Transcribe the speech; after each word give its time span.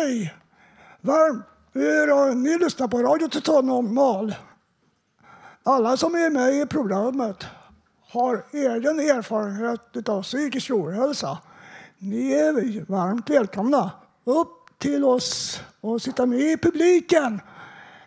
Hej! 0.00 0.34
Varmt! 1.00 1.44
Ni 2.36 2.58
lyssnar 2.58 2.88
på 2.88 3.02
Radio 3.02 3.28
Total 3.28 3.64
Normal. 3.64 4.34
Alla 5.62 5.96
som 5.96 6.14
är 6.14 6.30
med 6.30 6.54
i 6.54 6.66
programmet 6.66 7.44
har 8.08 8.44
egen 8.52 9.00
erfarenhet 9.00 10.08
av 10.08 10.22
psykisk 10.22 10.70
ohälsa. 10.70 11.38
Ni 11.98 12.32
är 12.32 12.90
varmt 12.90 13.30
välkomna 13.30 13.90
upp 14.24 14.78
till 14.78 15.04
oss 15.04 15.60
och 15.80 16.02
sitta 16.02 16.26
med 16.26 16.40
i 16.40 16.56
publiken. 16.56 17.40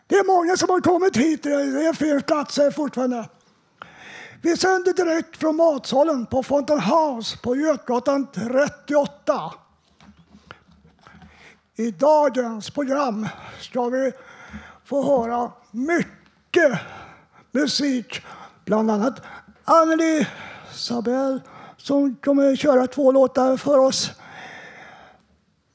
Det 0.08 0.16
är 0.16 0.38
många 0.38 0.58
som 0.58 0.70
har 0.70 0.82
kommit 0.82 1.18
hit. 1.18 1.44
Det 1.44 1.98
finns 1.98 2.24
platser 2.24 2.72
fortfarande. 2.72 3.30
Vi 4.42 4.58
sänder 4.58 4.94
direkt 4.94 5.38
från 5.38 5.56
matsalen 5.56 6.26
på 6.26 6.44
Fountain 6.44 6.80
House 6.80 7.38
på 7.38 7.56
Götgatan 7.56 8.28
38. 8.34 9.54
I 11.76 11.92
dagens 11.92 12.70
program 12.70 13.28
ska 13.60 13.90
vi 13.90 14.12
få 14.86 15.04
höra 15.04 15.52
mycket 15.72 16.80
musik. 17.52 18.22
Bland 18.66 18.92
annat 18.92 19.22
Anneli 19.64 20.28
Sabell 20.74 21.42
som 21.78 22.16
kommer 22.16 22.54
att 22.54 22.60
köra 22.60 22.88
två 22.88 23.12
låtar 23.12 23.58
för 23.58 23.80
oss. 23.80 24.12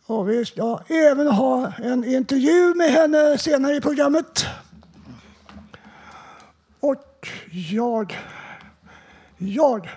Och 0.07 0.29
vi 0.31 0.45
ska 0.45 0.81
även 0.89 1.27
ha 1.27 1.73
en 1.79 2.05
intervju 2.05 2.75
med 2.75 2.91
henne 2.91 3.39
senare 3.39 3.77
i 3.77 3.81
programmet. 3.81 4.47
Och 6.81 7.29
jag, 7.71 8.19
jag 9.39 9.89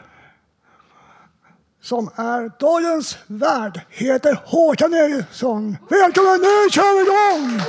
som 1.82 2.10
är 2.16 2.52
dagens 2.60 3.18
värd 3.28 3.82
heter 3.90 4.40
Håkan 4.46 4.94
Eriksson. 4.94 5.78
Välkommen, 5.90 6.42
nu 6.42 6.70
kör 6.72 6.96
vi 6.96 7.02
igång! 7.02 7.62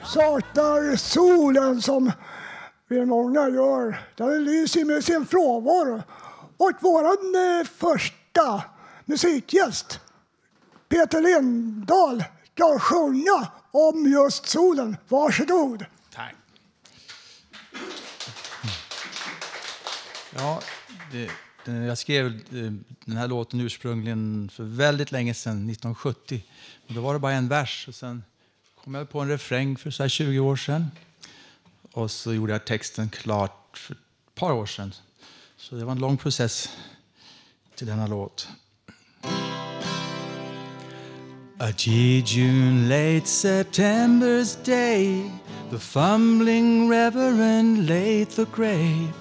Jag 0.00 0.22
saknar 0.22 0.96
solen 0.96 1.82
som 1.82 2.12
vi 2.88 3.06
många 3.06 3.48
gör. 3.48 4.00
Den 4.14 4.44
lyser 4.44 4.84
med 4.84 5.04
sin 5.04 5.26
frånvaro. 5.26 6.02
Och 6.56 6.72
vår 6.80 7.04
eh, 7.04 7.66
första 7.78 8.62
musikgäst, 9.04 10.00
Peter 10.88 11.20
Lindahl, 11.20 12.24
ska 12.56 12.78
sjunga 12.78 13.48
om 13.70 14.12
just 14.12 14.46
solen. 14.46 14.96
Varsågod. 15.08 15.84
Tack. 16.12 16.34
Ja, 20.36 20.60
det, 21.12 21.30
jag 21.72 21.98
skrev 21.98 22.26
eh, 22.26 22.72
den 23.04 23.16
här 23.16 23.28
låten 23.28 23.60
ursprungligen 23.60 24.50
för 24.52 24.64
väldigt 24.64 25.12
länge 25.12 25.34
sedan, 25.34 25.70
1970. 25.70 26.44
Och 26.88 26.94
då 26.94 27.00
var 27.00 27.12
det 27.12 27.18
bara 27.18 27.32
en 27.32 27.48
vers 27.48 27.88
och 27.88 27.94
sen 27.94 28.24
kom 28.84 28.94
jag 28.94 29.10
på 29.10 29.20
en 29.20 29.28
refräng 29.28 29.76
för 29.76 29.90
så 29.90 30.02
här 30.02 30.08
20 30.08 30.38
år 30.38 30.56
sedan. 30.56 30.90
Och 31.92 32.10
så 32.10 32.34
gjorde 32.34 32.52
jag 32.52 32.64
texten 32.64 33.08
klart 33.08 33.78
för 33.78 33.94
ett 33.94 34.34
par 34.34 34.52
år 34.52 34.66
sedan. 34.66 34.92
Så 35.56 35.74
det 35.74 35.84
var 35.84 35.92
en 35.92 35.98
lång 35.98 36.16
process 36.16 36.68
till 37.74 37.86
denna 37.86 38.06
låt. 38.06 38.48
A 41.58 41.72
June 41.72 42.86
late 42.86 43.26
September's 43.26 44.56
day, 44.56 45.30
the 45.70 45.78
fumbling 45.78 46.86
reverend 46.86 47.88
laid 47.88 48.28
the 48.28 48.44
grave. 48.44 49.14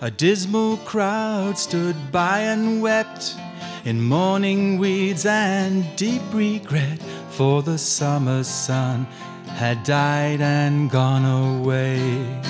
A 0.00 0.08
dismal 0.08 0.76
crowd 0.76 1.58
stood 1.58 1.96
by 2.12 2.42
and 2.42 2.80
wept 2.80 3.34
in 3.84 4.00
mourning 4.00 4.78
weeds 4.78 5.26
and 5.26 5.84
deep 5.96 6.22
regret, 6.32 7.02
for 7.30 7.60
the 7.60 7.76
summer 7.76 8.44
sun 8.44 9.04
had 9.46 9.82
died 9.82 10.40
and 10.40 10.90
gone 10.90 11.24
away. 11.24 12.40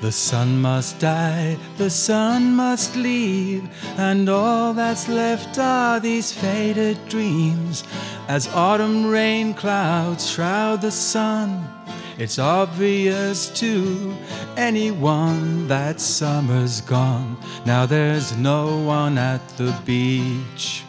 The 0.00 0.12
sun 0.12 0.60
must 0.60 1.00
die, 1.00 1.58
the 1.76 1.90
sun 1.90 2.54
must 2.54 2.94
leave, 2.94 3.68
and 3.96 4.28
all 4.28 4.72
that's 4.72 5.08
left 5.08 5.58
are 5.58 5.98
these 5.98 6.30
faded 6.32 6.96
dreams. 7.08 7.82
As 8.28 8.46
autumn 8.48 9.06
rain 9.06 9.54
clouds 9.54 10.30
shroud 10.30 10.82
the 10.82 10.92
sun, 10.92 11.68
it's 12.16 12.38
obvious 12.38 13.48
to 13.58 14.16
anyone 14.56 15.66
that 15.66 16.00
summer's 16.00 16.80
gone. 16.80 17.36
Now 17.66 17.84
there's 17.84 18.36
no 18.36 18.78
one 18.78 19.18
at 19.18 19.46
the 19.56 19.76
beach. 19.84 20.84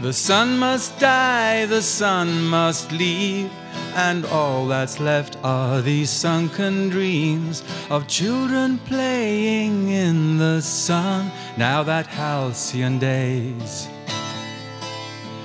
The 0.00 0.12
sun 0.12 0.58
must 0.58 0.98
die, 0.98 1.66
the 1.66 1.82
sun 1.82 2.46
must 2.46 2.90
leave, 2.92 3.50
and 3.96 4.26
all 4.26 4.66
that's 4.66 5.00
left 5.00 5.38
are 5.42 5.80
these 5.80 6.10
sunken 6.10 6.90
dreams 6.90 7.64
of 7.88 8.06
children 8.06 8.76
playing 8.84 9.88
in 9.88 10.36
the 10.36 10.60
sun. 10.60 11.30
Now 11.56 11.82
that 11.82 12.06
halcyon 12.06 12.98
days 12.98 13.88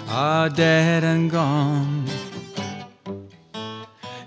are 0.09 0.50
dead 0.50 1.06
and 1.06 1.31
gone. 1.31 2.06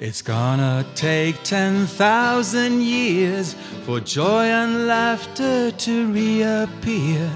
It's 0.00 0.22
gonna 0.22 0.86
take 0.94 1.42
10,000 1.42 2.80
years 2.80 3.54
for 3.84 4.00
joy 4.00 4.44
and 4.46 4.86
laughter 4.86 5.70
to 5.70 6.12
reappear. 6.12 7.30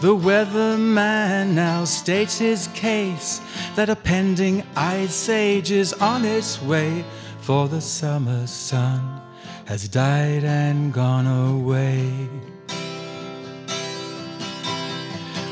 The 0.00 0.14
weatherman 0.14 1.54
now 1.54 1.84
states 1.84 2.38
his 2.38 2.68
case 2.68 3.40
that 3.74 3.88
a 3.88 3.96
pending 3.96 4.62
ice 4.76 5.28
age 5.28 5.72
is 5.72 5.92
on 5.94 6.24
its 6.24 6.62
way, 6.62 7.04
for 7.40 7.66
the 7.66 7.80
summer 7.80 8.46
sun 8.46 9.20
has 9.64 9.88
died 9.88 10.44
and 10.44 10.92
gone 10.92 11.26
away. 11.26 12.28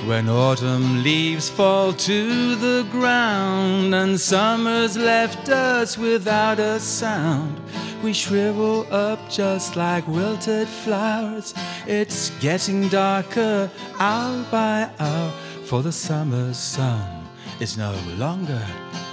When 0.06 0.28
autumn 0.28 1.02
leaves 1.02 1.50
fall 1.50 1.92
to 1.92 2.54
the 2.54 2.86
ground 2.92 3.92
and 3.96 4.20
summer's 4.20 4.96
left 4.96 5.48
us 5.48 5.98
without 5.98 6.60
a 6.60 6.78
sound, 6.78 7.60
we 8.06 8.12
shrivel 8.12 8.86
up 8.94 9.18
just 9.28 9.74
like 9.74 10.06
wilted 10.06 10.68
flowers. 10.68 11.52
It's 11.88 12.30
getting 12.38 12.88
darker 12.88 13.68
hour 13.98 14.44
by 14.48 14.88
hour, 15.00 15.32
for 15.64 15.82
the 15.82 15.90
summer 15.90 16.54
sun 16.54 17.26
is 17.58 17.76
no 17.76 17.92
longer 18.16 18.64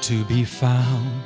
to 0.01 0.23
be 0.25 0.45
found. 0.45 1.23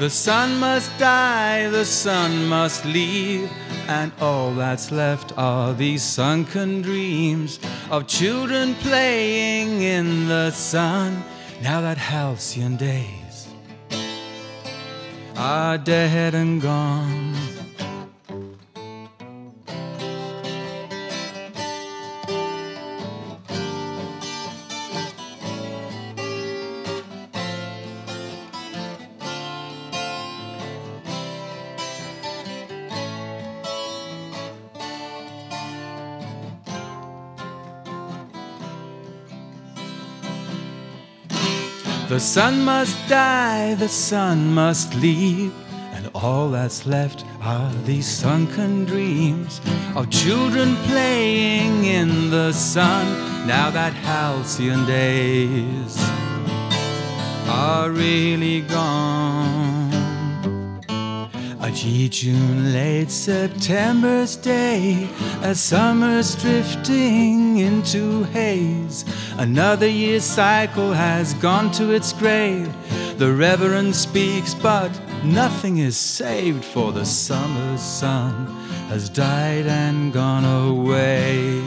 The 0.00 0.10
sun 0.10 0.58
must 0.58 0.90
die, 0.98 1.68
the 1.68 1.84
sun 1.84 2.48
must 2.48 2.84
leave, 2.84 3.48
and 3.86 4.10
all 4.20 4.52
that's 4.52 4.90
left 4.90 5.32
are 5.38 5.72
these 5.74 6.02
sunken 6.02 6.82
dreams 6.82 7.60
of 7.88 8.08
children 8.08 8.74
playing 8.82 9.82
in 9.82 10.26
the 10.26 10.50
sun. 10.50 11.22
Now 11.62 11.80
that 11.82 11.98
halcyon 11.98 12.76
days 12.76 13.19
are 15.40 15.78
dead 15.78 16.34
and 16.34 16.60
gone. 16.60 17.39
The 42.10 42.18
sun 42.18 42.64
must 42.64 42.96
die, 43.08 43.74
the 43.74 43.88
sun 43.88 44.52
must 44.52 44.96
leave, 44.96 45.54
and 45.92 46.10
all 46.12 46.50
that's 46.50 46.84
left 46.84 47.24
are 47.40 47.72
these 47.84 48.08
sunken 48.08 48.84
dreams 48.84 49.60
of 49.94 50.10
children 50.10 50.74
playing 50.88 51.84
in 51.84 52.28
the 52.30 52.50
sun. 52.52 53.06
Now 53.46 53.70
that 53.70 53.92
halcyon 53.92 54.86
days 54.86 55.96
are 57.46 57.90
really 57.90 58.62
gone. 58.62 59.69
G 61.72 62.08
June 62.08 62.72
late 62.72 63.10
September's 63.10 64.36
day, 64.36 65.08
as 65.42 65.60
summer's 65.60 66.34
drifting 66.34 67.58
into 67.58 68.24
haze. 68.24 69.04
Another 69.38 69.88
year's 69.88 70.24
cycle 70.24 70.92
has 70.92 71.34
gone 71.34 71.70
to 71.72 71.92
its 71.92 72.12
grave. 72.12 72.72
The 73.18 73.32
Reverend 73.32 73.94
speaks, 73.94 74.54
but 74.54 74.90
nothing 75.24 75.78
is 75.78 75.96
saved, 75.96 76.64
for 76.64 76.92
the 76.92 77.04
summer's 77.04 77.82
sun 77.82 78.46
has 78.88 79.08
died 79.08 79.66
and 79.66 80.12
gone 80.12 80.44
away. 80.44 81.62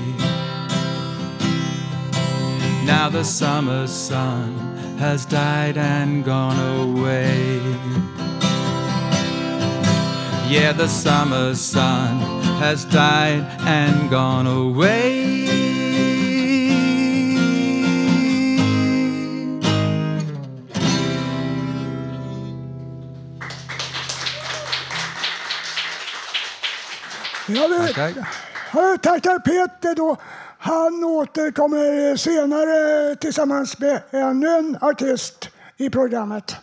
Now 2.86 3.10
the 3.10 3.24
summer 3.24 3.88
sun 3.88 4.74
has 4.98 5.26
died 5.26 5.78
and 5.78 6.26
gone 6.26 6.60
away. 6.80 7.62
Yeah, 10.54 10.72
the 10.72 10.88
summer 10.88 11.56
sun 11.56 12.20
has 12.62 12.86
died 12.86 13.44
and 13.62 14.08
gone 14.08 14.46
away. 14.46 15.48
Jag 27.48 27.70
vill, 27.70 27.94
Tackar. 27.94 28.98
tackar 28.98 29.40
Peter 29.40 29.96
då. 29.96 30.18
Han 30.60 31.04
återkommer 31.04 32.16
senare 32.16 33.16
tillsammans 33.16 33.80
med 33.80 34.02
ännu 34.12 34.48
en 34.48 34.78
artist 34.82 35.50
i 35.78 35.90
programmet. 35.90 36.56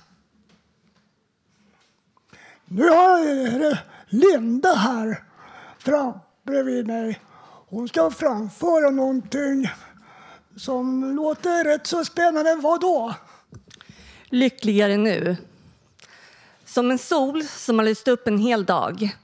Nu 2.72 2.88
har 2.88 3.18
jag 3.18 3.70
eh, 3.70 3.78
Linda 4.06 4.74
här 4.74 5.22
fram, 5.78 6.12
bredvid 6.46 6.86
mig. 6.86 7.20
Hon 7.68 7.88
ska 7.88 8.10
framföra 8.10 8.90
någonting 8.90 9.70
som 10.56 11.14
låter 11.16 11.64
rätt 11.64 11.86
så 11.86 12.04
spännande. 12.04 12.54
Vad 12.54 12.80
då? 12.80 13.14
Lyckligare 14.24 14.96
nu. 14.96 15.36
Som 16.64 16.90
en 16.90 16.98
sol 16.98 17.44
som 17.44 17.78
har 17.78 17.86
lyst 17.86 18.08
upp 18.08 18.28
en 18.28 18.38
hel 18.38 18.64
dag. 18.64 19.16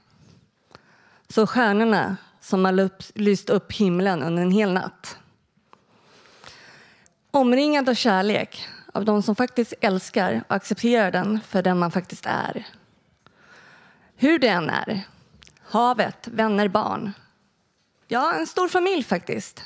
Så 1.29 1.47
stjärnorna 1.47 2.17
som 2.41 2.65
har 2.65 2.89
lyst 3.19 3.49
upp 3.49 3.73
himlen 3.73 4.23
under 4.23 4.43
en 4.43 4.51
hel 4.51 4.73
natt. 4.73 5.17
Omringad 7.31 7.89
av 7.89 7.93
kärlek, 7.93 8.67
av 8.93 9.05
de 9.05 9.23
som 9.23 9.35
faktiskt 9.35 9.73
älskar 9.81 10.43
och 10.47 10.55
accepterar 10.55 11.11
den 11.11 11.39
för 11.47 11.63
den 11.63 11.79
man 11.79 11.91
faktiskt 11.91 12.25
är. 12.25 12.65
Hur 14.19 14.39
det 14.39 14.47
än 14.47 14.69
är. 14.69 15.01
Havet, 15.61 16.27
vänner, 16.27 16.67
barn. 16.67 17.13
Ja, 18.07 18.33
en 18.33 18.47
stor 18.47 18.67
familj 18.67 19.03
faktiskt. 19.03 19.63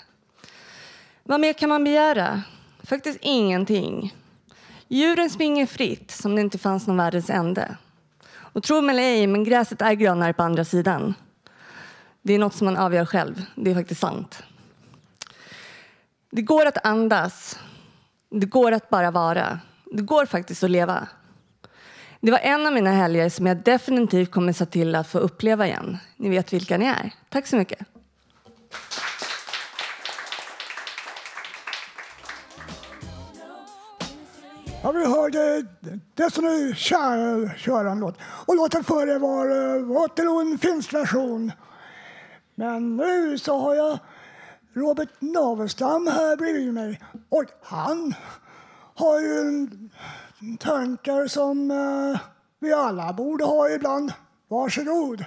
Vad 1.24 1.40
mer 1.40 1.54
kan 1.54 1.70
man 1.70 1.84
begära? 1.84 2.44
Faktiskt 2.84 3.20
ingenting. 3.22 4.16
Djuren 4.88 5.30
springer 5.30 5.66
fritt 5.66 6.12
som 6.12 6.36
det 6.36 6.42
inte 6.42 6.58
fanns 6.58 6.88
någon 6.88 6.98
världens 6.98 7.30
ände. 7.30 7.78
Och 8.32 8.64
tro 8.64 8.82
mig 8.82 8.94
eller 8.94 9.04
ej, 9.04 9.28
men 9.28 9.44
gräset 9.44 9.82
är 9.82 9.94
grönare 9.94 10.34
på 10.34 10.44
andra 10.44 10.66
sidan. 10.66 11.14
Det 12.22 12.34
är 12.34 12.40
något 12.40 12.56
som 12.56 12.66
man 12.66 12.78
avgör 12.78 13.06
själv. 13.06 13.46
Det 13.56 13.72
är 13.72 13.76
faktiskt 13.76 14.02
sant. 14.02 14.44
Det 16.32 16.42
går 16.42 16.66
att 16.66 16.86
andas. 16.86 17.60
Det 18.30 18.46
går 18.46 18.72
att 18.72 18.90
bara 18.90 19.12
vara. 19.12 19.60
Det 19.86 20.02
går 20.02 20.26
faktiskt 20.26 20.64
att 20.64 20.72
leva. 20.72 21.08
Det 22.24 22.32
var 22.32 22.40
en 22.40 22.68
av 22.68 22.74
mina 22.74 22.92
helger 22.92 23.30
som 23.30 23.46
jag 23.46 23.58
definitivt 23.58 24.32
kommer 24.32 24.54
se 24.54 24.66
till 24.66 24.96
att 24.96 25.08
få 25.08 25.20
uppleva 25.20 25.68
igen. 25.68 25.98
Ni 26.18 26.30
vet 26.30 26.54
vilka 26.54 26.78
ni 26.78 26.86
är. 26.86 27.14
Tack 27.30 27.48
så 27.48 27.56
mycket. 27.56 27.80
Ja, 34.84 34.92
vi 34.92 35.06
hörde 35.06 35.66
Destiny 36.16 36.76
Child 36.76 37.52
köra 37.58 37.92
en 37.92 38.00
låt. 38.00 38.18
Och 38.22 38.56
låten 38.56 38.84
före 38.84 39.20
var 39.20 39.46
eh, 39.46 39.84
Waterloo, 39.84 40.42
en 40.42 40.58
finsk 40.58 40.94
version. 40.94 41.52
Men 42.56 42.98
nu 42.98 43.38
så 43.38 43.58
har 43.58 43.76
jag 43.76 44.00
Robert 44.74 45.10
Navestam 45.20 46.08
här 46.08 46.38
bredvid 46.38 46.74
mig. 46.74 47.02
Och 47.30 47.46
han 47.62 48.14
har 48.96 49.20
ju 49.20 49.40
en 49.40 49.90
tankar 50.60 51.28
som 51.28 51.72
eh, 51.72 52.22
vi 52.60 52.74
alla 52.74 53.14
borde 53.14 53.44
ha 53.44 53.70
ibland. 53.70 54.14
Varsågod. 54.48 55.26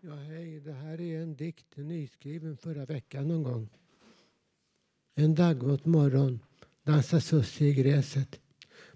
Ja, 0.00 0.14
hej. 0.14 0.60
Det 0.60 0.72
här 0.72 1.00
är 1.00 1.22
en 1.22 1.36
dikt 1.36 1.76
nyskriven 1.76 2.56
förra 2.56 2.84
veckan 2.84 3.28
någon 3.28 3.42
gång. 3.42 3.68
En 5.14 5.34
daggvåt 5.34 5.84
morgon 5.84 6.40
dansar 6.82 7.20
Sussie 7.20 7.68
i 7.68 7.74
gräset 7.74 8.40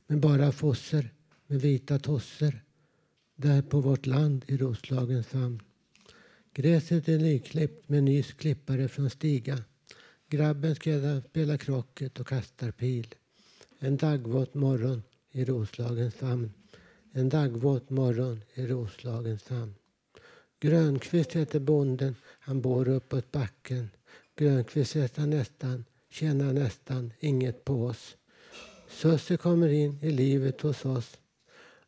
med 0.06 0.20
bara 0.20 0.52
fosser 0.52 1.10
med 1.46 1.60
vita 1.60 1.98
tosser 1.98 2.62
där 3.36 3.62
på 3.62 3.80
vårt 3.80 4.06
land 4.06 4.44
i 4.48 4.56
Roslagens 4.56 5.26
famn. 5.26 5.62
Gräset 6.54 7.08
är 7.08 7.18
nyklippt 7.18 7.88
med 7.88 8.04
nys 8.04 8.32
klippare 8.32 8.88
från 8.88 9.10
Stiga. 9.10 9.58
Grabben 10.28 10.74
spelar 10.74 11.56
krocket 11.56 12.20
och 12.20 12.26
kastar 12.26 12.70
pil. 12.70 13.14
En 13.84 13.96
daggvåt 13.96 14.54
morgon 14.54 15.02
i 15.32 15.44
Roslagens 15.44 16.14
famn. 16.14 16.52
En 17.12 17.28
daggvåt 17.28 17.90
morgon 17.90 18.40
i 18.54 18.66
Roslagens 18.66 19.42
famn. 19.42 19.74
Grönqvist 20.60 21.32
heter 21.32 21.60
bonden, 21.60 22.16
han 22.40 22.60
bor 22.60 22.88
uppåt 22.88 23.32
backen. 23.32 23.90
Grönqvist 24.36 24.96
heter 24.96 25.26
nästan, 25.26 25.84
tjänar 26.10 26.52
nästan 26.52 27.12
inget 27.20 27.64
på 27.64 27.84
oss. 27.84 28.16
Susse 28.88 29.36
kommer 29.36 29.68
in 29.68 29.98
i 30.02 30.10
livet 30.10 30.60
hos 30.60 30.84
oss 30.84 31.18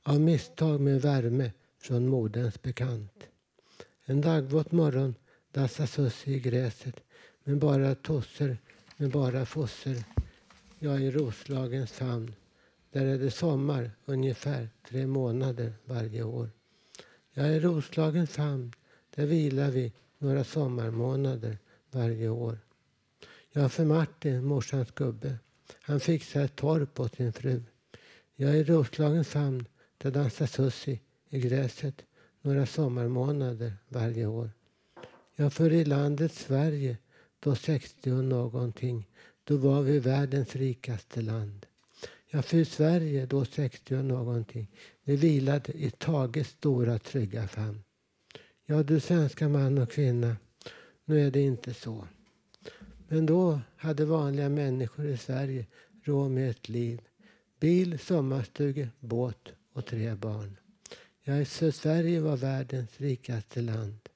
av 0.03 0.21
misstag 0.21 0.81
med 0.81 1.03
värme 1.03 1.53
från 1.79 2.09
moderns 2.09 2.63
bekant. 2.63 3.25
En 4.05 4.21
dagvåt 4.21 4.73
morgon 4.73 5.15
dassar 5.53 5.87
Susse 5.87 6.31
i 6.31 6.41
gräset 6.41 7.01
med 7.45 7.59
bara 7.59 7.95
tosser, 7.95 8.59
med 8.97 9.11
bara 9.11 9.47
fosser. 9.47 10.05
Jag 10.85 11.03
i 11.03 11.11
Roslagens 11.11 11.99
hamn, 11.99 12.35
Där 12.91 13.07
är 13.07 13.19
det 13.19 13.31
sommar 13.31 13.91
ungefär 14.05 14.69
tre 14.89 15.07
månader 15.07 15.73
varje 15.85 16.23
år. 16.23 16.51
Jag 17.33 17.47
är 17.47 17.53
i 17.53 17.61
Roslagens 17.61 18.37
hamn, 18.37 18.73
Där 19.15 19.27
vilar 19.27 19.71
vi 19.71 19.93
några 20.19 20.45
sommarmånader 20.45 21.59
varje 21.91 22.29
år. 22.29 22.59
Jag 23.53 23.73
för 23.73 23.85
Martin, 23.85 24.45
morsans 24.45 24.91
gubbe. 24.91 25.39
Han 25.81 26.01
fixar 26.01 26.45
ett 26.45 26.57
torp 26.57 27.01
åt 27.01 27.15
sin 27.15 27.33
fru. 27.33 27.63
Jag 28.35 28.51
är 28.51 28.55
i 28.55 28.65
Roslagens 28.65 29.35
hamn, 29.35 29.67
Där 29.99 30.11
dansar 30.11 30.47
Sussi 30.47 31.01
i 31.29 31.41
gräset 31.41 32.05
några 32.43 32.67
sommarmånader 32.67 33.73
varje 33.89 34.27
år. 34.27 34.51
Jag 35.35 35.53
för 35.53 35.73
i 35.73 35.85
landet 35.85 36.33
Sverige, 36.33 36.97
då 37.41 37.55
60 37.55 38.13
och 38.13 38.25
någonting, 38.25 39.07
då 39.45 39.57
var 39.57 39.83
vi 39.83 39.99
världens 39.99 40.57
rikaste 40.57 41.23
land. 41.23 41.67
Jag 42.27 42.45
för 42.45 42.57
i 42.57 42.65
Sverige, 42.65 43.27
då 43.27 43.45
60 43.45 43.97
och 43.97 44.05
någonting, 44.05 44.71
vi 45.05 45.17
vilade 45.17 45.73
i 45.73 45.91
Tages 45.91 46.49
stora 46.49 46.99
trygga 46.99 47.49
famn. 47.49 47.83
Ja, 48.67 48.83
du 48.83 49.01
svenska 49.01 49.49
man 49.49 49.79
och 49.79 49.91
kvinna, 49.91 50.37
nu 51.05 51.27
är 51.27 51.31
det 51.31 51.41
inte 51.41 51.75
så. 51.75 52.09
Men 53.09 53.27
då 53.27 53.61
hade 53.77 54.05
vanliga 54.05 54.49
människor 54.49 55.07
i 55.07 55.17
Sverige 55.17 55.67
råd 56.03 56.31
med 56.31 56.51
ett 56.51 56.69
liv. 56.69 57.01
Bil, 57.61 57.99
sommarstuga, 57.99 58.89
båt 59.01 59.49
och 59.73 59.87
tre 59.87 60.15
barn. 60.15 60.57
Ja, 61.23 61.45
för 61.45 61.71
Sverige 61.71 62.21
var 62.21 62.37
världens 62.37 63.01
rikaste 63.01 63.61
land. 63.61 64.09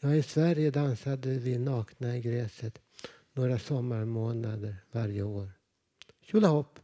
Ja, 0.00 0.14
i 0.14 0.22
Sverige 0.22 0.70
dansade 0.70 1.28
vi 1.28 1.58
nakna 1.58 2.16
i 2.16 2.20
gräset 2.20 2.78
några 3.38 3.58
sommarmånader 3.58 4.76
varje 4.92 5.22
år. 5.22 5.50
Tjolahopp! 6.20 6.78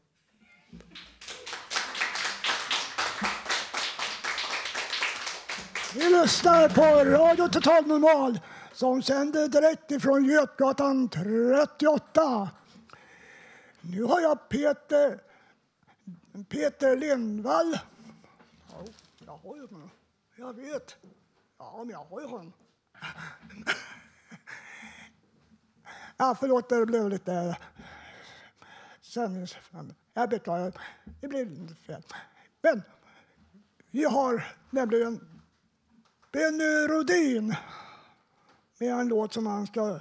Vi 5.94 6.08
lyssnar 6.22 6.68
på 6.68 7.10
Radio 7.10 7.48
Total 7.48 7.86
Normal 7.86 8.40
som 8.72 9.02
sänder 9.02 9.48
direkt 9.48 9.90
ifrån 9.90 10.24
Götgatan 10.24 11.08
38. 11.08 12.50
Nu 13.80 14.02
har 14.02 14.20
jag 14.20 14.48
Peter, 14.48 15.20
Peter 16.48 16.96
Lindvall. 16.96 17.78
Ja, 18.70 18.84
jag 19.26 19.36
har 19.36 19.56
ju 19.56 19.66
honom. 19.66 19.90
Jag 20.36 20.52
vet. 20.52 20.96
Ja, 21.58 21.74
men 21.78 21.90
jag 21.90 22.04
har 22.04 22.20
ju 22.20 22.26
honom. 22.26 22.52
Ja, 26.16 26.36
förlåt, 26.40 26.68
det 26.68 26.86
blev 26.86 27.08
lite 27.08 27.32
eh, 27.32 27.56
sändningsfel. 29.00 29.94
Jag 30.14 30.30
beklagar. 30.30 30.72
Det 31.20 31.28
blev 31.28 31.50
lite 31.50 31.74
fel. 31.74 32.02
Men 32.62 32.82
vi 33.90 34.04
har 34.04 34.46
nämligen 34.70 35.20
Benny 36.32 36.86
Rodin 36.88 37.56
med 38.78 38.92
en 38.92 39.08
låt 39.08 39.32
som 39.32 39.46
han 39.46 39.66
ska 39.66 40.00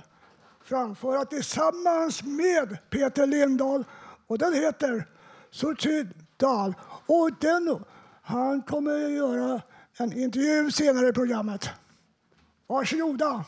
framföra 0.64 1.26
tillsammans 1.26 2.24
med 2.24 2.78
Peter 2.90 3.28
Lindahl. 3.28 3.84
Och 4.28 4.38
den 4.38 4.54
heter 4.54 5.08
Suicidal. 5.52 6.74
Och 7.06 7.30
den, 7.40 7.84
han 8.22 8.62
kommer 8.62 9.06
att 9.06 9.12
göra 9.12 9.62
en 9.98 10.14
intervju 10.14 10.72
senare 10.72 11.08
i 11.08 11.14
programmet. 11.14 11.70
Varsågoda. 12.68 13.46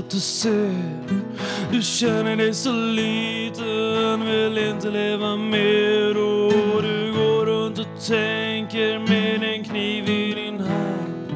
Allt 0.00 0.10
du 0.10 0.20
ser. 0.20 0.74
Du 1.72 1.82
känner 1.82 2.36
dig 2.36 2.54
så 2.54 2.72
liten, 2.72 4.26
vill 4.26 4.58
inte 4.58 4.90
leva 4.90 5.36
mer 5.36 6.08
och 6.16 6.82
du 6.82 7.12
går 7.12 7.46
runt 7.46 7.78
och 7.78 8.06
tänker 8.06 8.98
med 8.98 9.42
en 9.42 9.64
kniv 9.64 10.08
i 10.08 10.34
din 10.34 10.60
hand. 10.60 11.32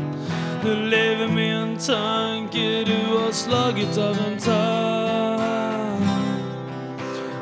Du 0.64 0.74
lever 0.74 1.28
med 1.28 1.56
en 1.56 1.76
tanke, 1.76 2.84
du 2.84 3.18
har 3.18 3.32
slagit 3.32 3.98
av 3.98 4.16
en 4.32 4.38
tand. 4.38 6.04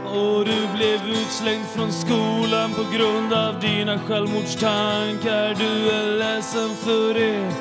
Och 0.07 0.45
du 0.45 0.77
blev 0.77 1.01
utslängd 1.09 1.67
från 1.75 1.93
skolan 1.93 2.71
på 2.75 2.97
grund 2.97 3.33
av 3.33 3.61
dina 3.61 3.99
självmordstankar. 3.99 5.55
Du 5.59 5.91
är 5.91 6.19
ledsen 6.19 6.71
för 6.77 7.15
det, 7.15 7.53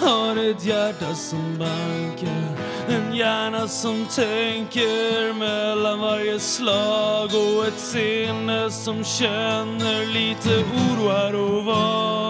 har 0.00 0.50
ett 0.50 0.64
hjärta 0.64 1.14
som 1.14 1.58
bankar. 1.58 2.61
En 2.88 3.14
hjärna 3.14 3.68
som 3.68 4.06
tänker 4.06 5.32
mellan 5.32 6.00
varje 6.00 6.38
slag 6.40 7.30
och 7.34 7.66
ett 7.66 7.78
sinne 7.78 8.70
som 8.70 9.04
känner 9.04 10.06
lite 10.06 10.48
oro 10.48 11.08
här 11.08 11.34
och 11.34 11.64
var. 11.64 12.21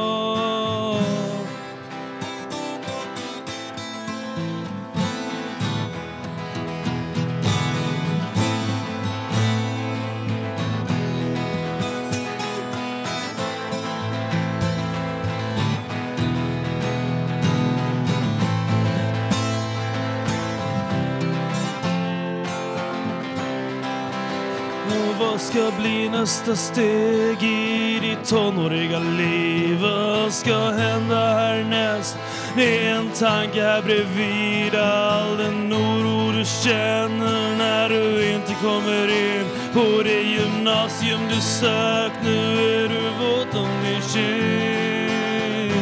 Vad 25.32 25.40
ska 25.40 25.70
bli 25.80 26.08
nästa 26.08 26.56
steg 26.56 27.42
i 27.42 27.98
ditt 28.00 28.28
tonåriga 28.28 28.98
liv? 28.98 29.78
Vad 29.82 30.32
ska 30.32 30.54
hända 30.70 31.34
härnäst? 31.34 32.16
Det 32.56 32.86
är 32.86 32.94
en 32.94 33.10
tanke 33.10 33.62
här 33.62 33.82
bredvid 33.82 34.74
all 34.74 35.36
den 35.36 35.72
oro 35.72 36.32
du 36.32 36.44
känner 36.44 37.56
när 37.56 37.88
du 37.88 38.32
inte 38.32 38.54
kommer 38.54 39.08
in 39.08 39.46
på 39.72 40.02
det 40.02 40.22
gymnasium 40.22 41.20
du 41.28 41.40
sökt. 41.40 42.16
Nu 42.24 42.38
är 42.84 42.88
du 42.88 43.02
våt 43.20 43.54
om 43.54 43.68
din 43.84 44.02
kind. 44.02 45.72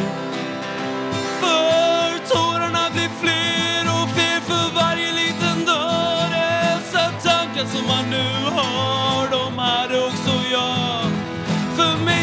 För 1.39 2.33
tårarna 2.33 2.89
blir 2.93 3.11
fler 3.21 3.83
och 4.01 4.09
fler 4.09 4.39
för 4.39 4.75
varje 4.75 5.11
liten 5.11 5.65
dag. 5.65 6.23
Dessa 6.31 7.29
tankar 7.29 7.65
som 7.65 7.87
man 7.87 8.09
nu 8.09 8.50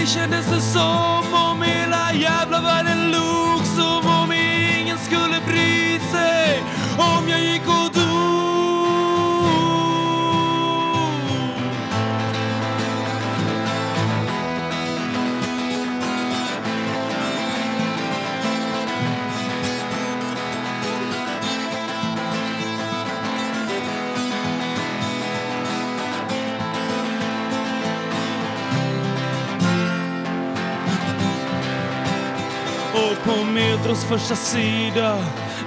kändes 0.09 0.47
det 0.47 0.61
som 0.61 1.35
om 1.35 1.63
hela 1.63 2.13
jävla 2.13 2.61
världen 2.61 3.11
log. 3.11 3.67
Som 3.67 4.07
om 4.07 4.33
ingen 4.33 4.99
skulle 4.99 5.41
bry 5.47 6.01
sig 6.13 6.63
om 6.99 7.29
jag 7.29 7.41
gick 7.41 7.63
och 7.63 7.93
dog. 7.95 8.08
På 33.89 33.95
Metros 33.95 34.05
första 34.05 34.37
sida. 34.37 35.19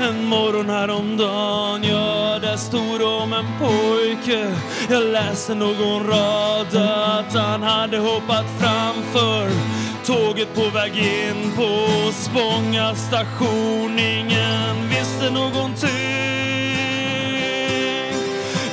En 0.02 0.26
morgon 0.26 0.70
häromdagen 0.70 1.84
Ja, 1.84 2.40
där 2.42 2.58
stod 2.58 3.02
om 3.02 3.34
en 3.34 3.46
pojke. 3.60 4.56
Jag 4.90 5.04
läste 5.04 5.56
någon 5.56 6.08
rad 6.08 6.76
att 6.76 7.36
han 7.36 7.64
hade 7.64 7.98
hoppat 7.98 8.46
framför 8.60 9.50
Tåget 10.06 10.56
på 10.56 10.70
väg 10.70 10.98
in 10.98 11.52
på 11.56 11.88
Spånga 12.12 12.96
station. 12.96 14.00
Ingen 14.00 14.90
visste 14.90 15.30
någonting. 15.30 15.90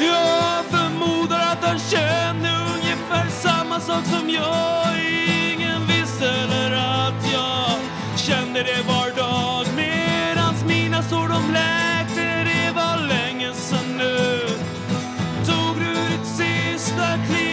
Jag 0.01 0.65
förmodar 0.71 1.41
att 1.53 1.65
han 1.65 1.79
kände 1.79 2.49
ungefär 2.75 3.31
samma 3.31 3.81
sak 3.81 4.05
som 4.05 4.31
jag. 4.31 5.08
Kände 8.29 8.63
det 8.63 8.83
var 8.89 9.17
dag. 9.17 9.67
Medans 9.77 10.65
mina 10.65 11.03
sår 11.03 11.29
de 11.29 11.53
läkte, 11.53 12.45
det 12.45 12.73
var 12.75 13.09
länge 13.09 13.53
sen 13.53 13.97
nu. 13.99 14.41
Tog 15.47 15.77
du 15.81 15.95
ditt 15.95 16.27
sista 16.27 17.19
kliv? 17.27 17.48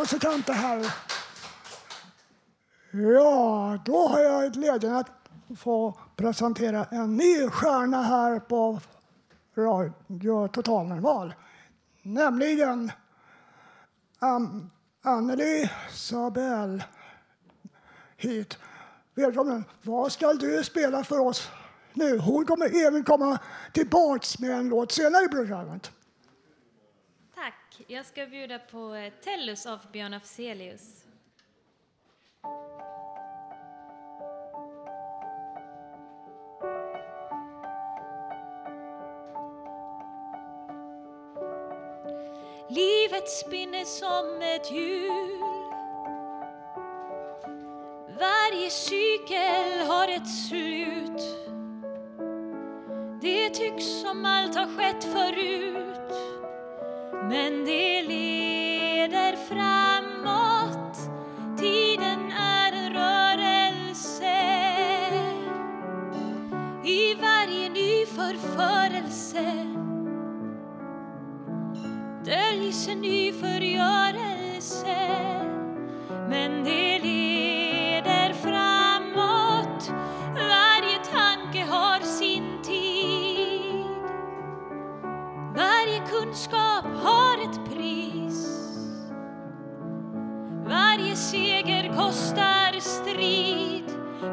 Musikanter 0.00 0.52
här. 0.52 0.94
Ja, 2.90 3.78
då 3.84 4.08
har 4.08 4.20
jag 4.20 4.52
glädjen 4.52 4.96
att 4.96 5.10
få 5.58 5.98
presentera 6.16 6.84
en 6.84 7.16
ny 7.16 7.48
stjärna 7.48 8.02
här 8.02 8.40
på 8.40 8.80
Radio 9.56 10.48
Total 10.48 10.86
Normal. 10.86 11.34
Nämligen 12.02 12.92
um, 14.20 14.70
Anneli 15.02 15.70
Sabel 15.90 16.84
hit. 18.16 18.58
Välkommen. 19.14 19.64
Vad 19.82 20.12
ska 20.12 20.32
du 20.32 20.64
spela 20.64 21.04
för 21.04 21.18
oss 21.18 21.50
nu? 21.92 22.18
Hon 22.18 22.44
kommer 22.44 22.86
även 22.86 23.04
komma 23.04 23.38
tillbaks 23.72 24.38
med 24.38 24.50
en 24.50 24.68
låt 24.68 24.92
senare 24.92 25.24
i 25.24 25.28
programmet. 25.28 25.90
Jag 27.92 28.06
ska 28.06 28.26
bjuda 28.26 28.58
på 28.58 28.94
eh, 28.94 29.12
Tellus 29.24 29.66
av 29.66 29.78
Björn 29.92 30.14
Afzelius. 30.14 31.04
Livet 42.68 43.28
spinner 43.28 43.84
som 43.84 44.42
ett 44.42 44.72
hjul. 44.72 45.40
Varje 48.18 48.70
cykel 48.70 49.86
har 49.86 50.08
ett 50.08 50.46
slut. 50.48 51.22
Det 53.22 53.50
tycks 53.50 53.84
som 53.84 54.24
allt 54.24 54.54
har 54.54 54.76
skett 54.76 55.04
förut. 55.04 56.09
Men 57.30 57.64
det 57.64 58.02
leder 58.02 59.36
framåt. 59.48 60.96
Tiden 61.58 62.32
är 62.32 62.72
en 62.72 62.92
rörelse. 62.92 64.36
I 66.84 67.14
varje 67.14 67.68
ny 67.68 68.06
förförelse. 68.06 69.66
Döljs 72.24 72.88
en 72.88 73.00
ny 73.00 73.32
förgörelse 73.32 73.69
kostar 92.10 92.80
strid 92.80 93.84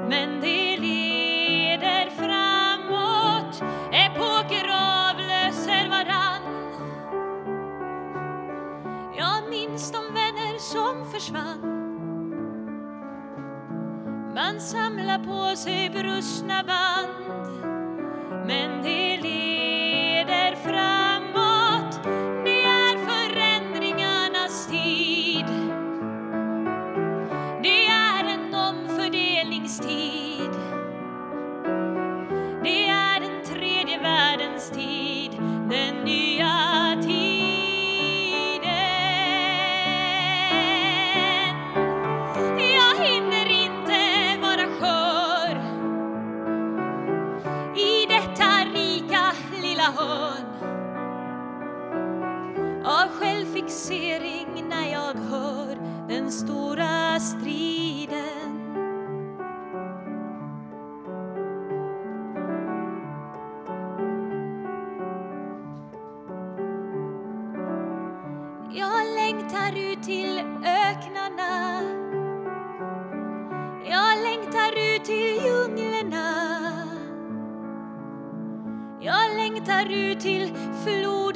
men 0.10 0.42
det 0.42 0.78
leder 0.78 2.10
framåt. 2.10 3.62
Epoker 3.92 4.68
avlöser 4.68 5.90
varann. 5.90 6.42
Jag 9.18 9.50
minns 9.50 9.92
de 9.92 9.98
vänner 10.14 10.60
som 10.60 11.12
försvann? 11.12 11.62
Man 14.36 14.62
samlar 14.62 15.20
på 15.20 15.56
sig 15.56 15.90
brustna 15.90 16.64
band. 16.64 17.37
Längtar 69.38 69.78
ut 69.78 70.04
till 70.04 70.40
öknarna? 70.66 71.82
Jag 73.86 74.24
längtar 74.24 74.96
ut 74.96 75.06
till 75.06 75.42
djunglerna. 75.46 76.34
Jag 79.02 79.36
längtar 79.36 79.92
ut 79.92 80.20
till 80.20 80.54
floderna. 80.84 81.27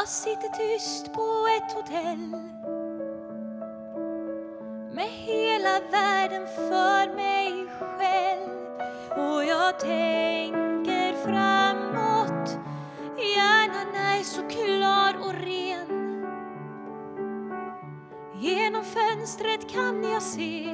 Jag 0.00 0.08
sitter 0.08 0.48
tyst 0.48 1.12
på 1.12 1.46
ett 1.56 1.72
hotell. 1.72 2.30
Med 4.94 5.08
hela 5.08 5.80
världen 5.90 6.46
för 6.46 7.16
mig 7.16 7.66
själv. 7.78 8.50
Och 9.10 9.44
jag 9.44 9.80
tänker 9.80 11.12
framåt. 11.24 12.58
Hjärnan 13.36 13.94
är 13.94 14.22
så 14.22 14.42
klar 14.42 15.14
och 15.26 15.34
ren. 15.34 16.26
Genom 18.40 18.84
fönstret 18.84 19.70
kan 19.70 20.04
jag 20.04 20.22
se. 20.22 20.68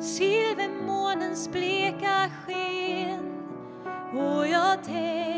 Silvermånens 0.00 1.48
bleka 1.52 2.30
sken. 2.46 3.34
Och 4.12 4.46
jag 4.46 4.84
tänker 4.84 5.37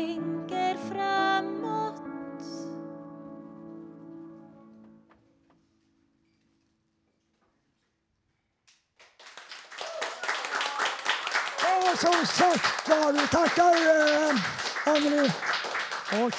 som 12.01 12.25
sagt 12.25 12.89
var, 12.89 13.11
vi 13.11 13.27
tackar 13.27 13.71
eh, 13.71 14.39
Anneli. 14.85 15.31
Och 16.25 16.33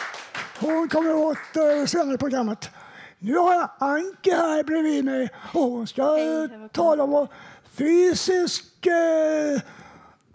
hon 0.59 0.89
kommer 0.89 1.15
åt 1.15 1.57
eh, 1.57 1.87
senare 1.87 2.15
i 2.15 2.19
programmet. 2.19 2.71
Nu 3.19 3.37
har 3.37 3.55
jag 3.55 3.71
Anke 3.79 4.37
här 4.37 4.63
bredvid 4.63 5.05
mig 5.05 5.29
och 5.53 5.61
hon 5.63 5.87
ska 5.87 6.03
eh, 6.03 6.67
tala 6.73 7.03
om 7.03 7.11
vad 7.11 7.29
fysisk 7.75 8.87
eh, 8.87 9.61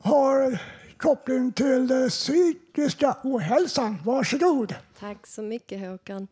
har 0.04 0.60
koppling 0.98 1.52
till 1.52 1.88
den 1.88 2.10
psykiska 2.10 3.16
ohälsan. 3.24 3.98
Varsågod. 4.06 4.76
Tack 5.00 5.28
så 5.28 5.42
mycket 5.42 5.80
Håkan. 5.80 6.28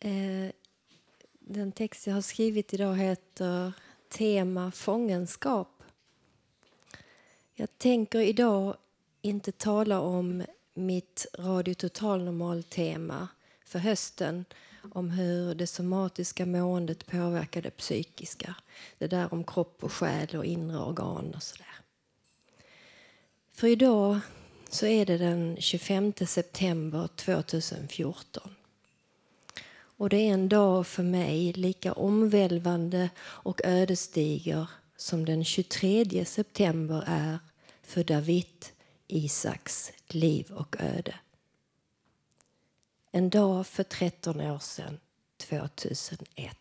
Eh, 0.00 0.50
den 1.40 1.72
text 1.72 2.06
jag 2.06 2.14
har 2.14 2.22
skrivit 2.22 2.74
idag 2.74 2.94
heter 2.94 3.72
Tema 4.08 4.70
fångenskap. 4.70 5.82
Jag 7.54 7.78
tänker 7.78 8.20
idag 8.20 8.76
inte 9.22 9.52
tala 9.52 10.00
om 10.00 10.44
mitt 10.74 11.26
Radio 11.38 11.74
Total 11.74 12.24
Normal-tema 12.24 13.28
för 13.64 13.78
hösten 13.78 14.44
om 14.92 15.10
hur 15.10 15.54
det 15.54 15.66
somatiska 15.66 16.46
måendet 16.46 17.06
påverkar 17.06 17.62
det 17.62 17.70
psykiska. 17.70 18.54
Det 18.98 19.06
där 19.06 19.34
om 19.34 19.44
kropp 19.44 19.84
och 19.84 19.92
själ 19.92 20.36
och 20.36 20.44
inre 20.44 20.78
organ 20.78 21.34
och 21.34 21.42
sådär. 21.42 21.85
För 23.56 23.66
idag 23.66 24.18
så 24.68 24.86
är 24.86 25.06
det 25.06 25.18
den 25.18 25.56
25 25.60 26.12
september 26.12 27.08
2014. 27.16 28.54
Och 29.76 30.08
det 30.08 30.16
är 30.16 30.32
en 30.32 30.48
dag 30.48 30.86
för 30.86 31.02
mig 31.02 31.52
lika 31.52 31.92
omvälvande 31.92 33.10
och 33.18 33.60
ödesdiger 33.64 34.66
som 34.96 35.24
den 35.24 35.44
23 35.44 36.24
september 36.24 37.04
är 37.06 37.38
för 37.82 38.04
David 38.04 38.66
Isaks 39.08 39.92
liv 40.08 40.52
och 40.52 40.76
öde. 40.78 41.14
En 43.12 43.30
dag 43.30 43.66
för 43.66 43.82
13 43.82 44.40
år 44.40 44.58
sedan, 44.58 45.00
2001. 45.36 46.56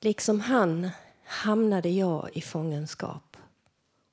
Liksom 0.00 0.40
han 0.40 0.90
hamnade 1.26 1.88
jag 1.88 2.30
i 2.32 2.40
fångenskap. 2.40 3.36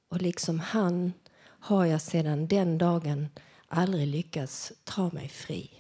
Och 0.10 0.22
liksom 0.22 0.60
han 0.60 1.14
har 1.44 1.86
jag 1.86 2.02
sedan 2.02 2.48
den 2.48 2.78
dagen 2.78 3.30
aldrig 3.68 4.08
lyckats 4.08 4.74
ta 4.84 5.10
mig 5.10 5.30
fri. 5.30 5.72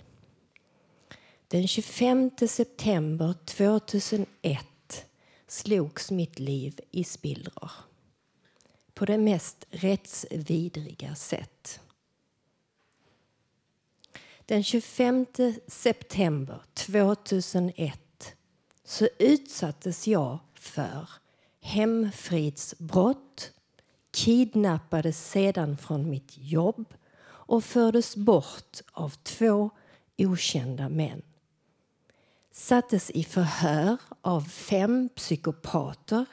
Den 1.47 1.67
25 1.67 2.31
september 2.49 3.33
2001 3.45 4.65
slogs 5.47 6.11
mitt 6.11 6.39
liv 6.39 6.79
i 6.91 7.03
spillror 7.03 7.71
på 8.93 9.05
det 9.05 9.17
mest 9.17 9.65
rättsvidriga 9.69 11.15
sätt. 11.15 11.79
Den 14.45 14.63
25 14.63 15.25
september 15.67 16.61
2001 16.73 18.35
så 18.83 19.07
utsattes 19.19 20.07
jag 20.07 20.39
för 20.53 21.07
hemfridsbrott 21.63 23.51
kidnappades 24.11 25.29
sedan 25.29 25.77
från 25.77 26.09
mitt 26.09 26.37
jobb 26.37 26.93
och 27.25 27.63
fördes 27.63 28.15
bort 28.15 28.81
av 28.91 29.09
två 29.09 29.69
okända 30.17 30.89
män 30.89 31.21
sattes 32.53 33.09
i 33.09 33.23
förhör 33.23 33.97
av 34.21 34.41
fem 34.41 35.09
psykopater 35.15 36.25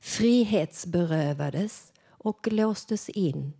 frihetsberövades 0.00 1.92
och 2.08 2.52
låstes 2.52 3.08
in 3.08 3.52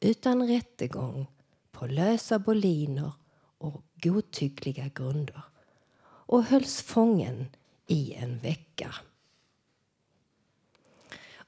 utan 0.00 0.48
rättegång 0.48 1.26
på 1.72 1.86
lösa 1.86 2.38
boliner 2.38 3.12
och 3.58 3.82
godtyckliga 3.94 4.88
grunder 4.94 5.42
och 6.04 6.44
hölls 6.44 6.82
fången 6.82 7.46
i 7.86 8.14
en 8.14 8.38
vecka. 8.38 8.94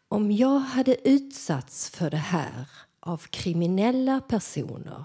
Om 0.08 0.32
jag 0.32 0.58
hade 0.58 1.08
utsatts 1.08 1.90
för 1.90 2.10
det 2.10 2.16
här 2.16 2.68
av 3.00 3.18
kriminella 3.18 4.20
personer 4.20 5.04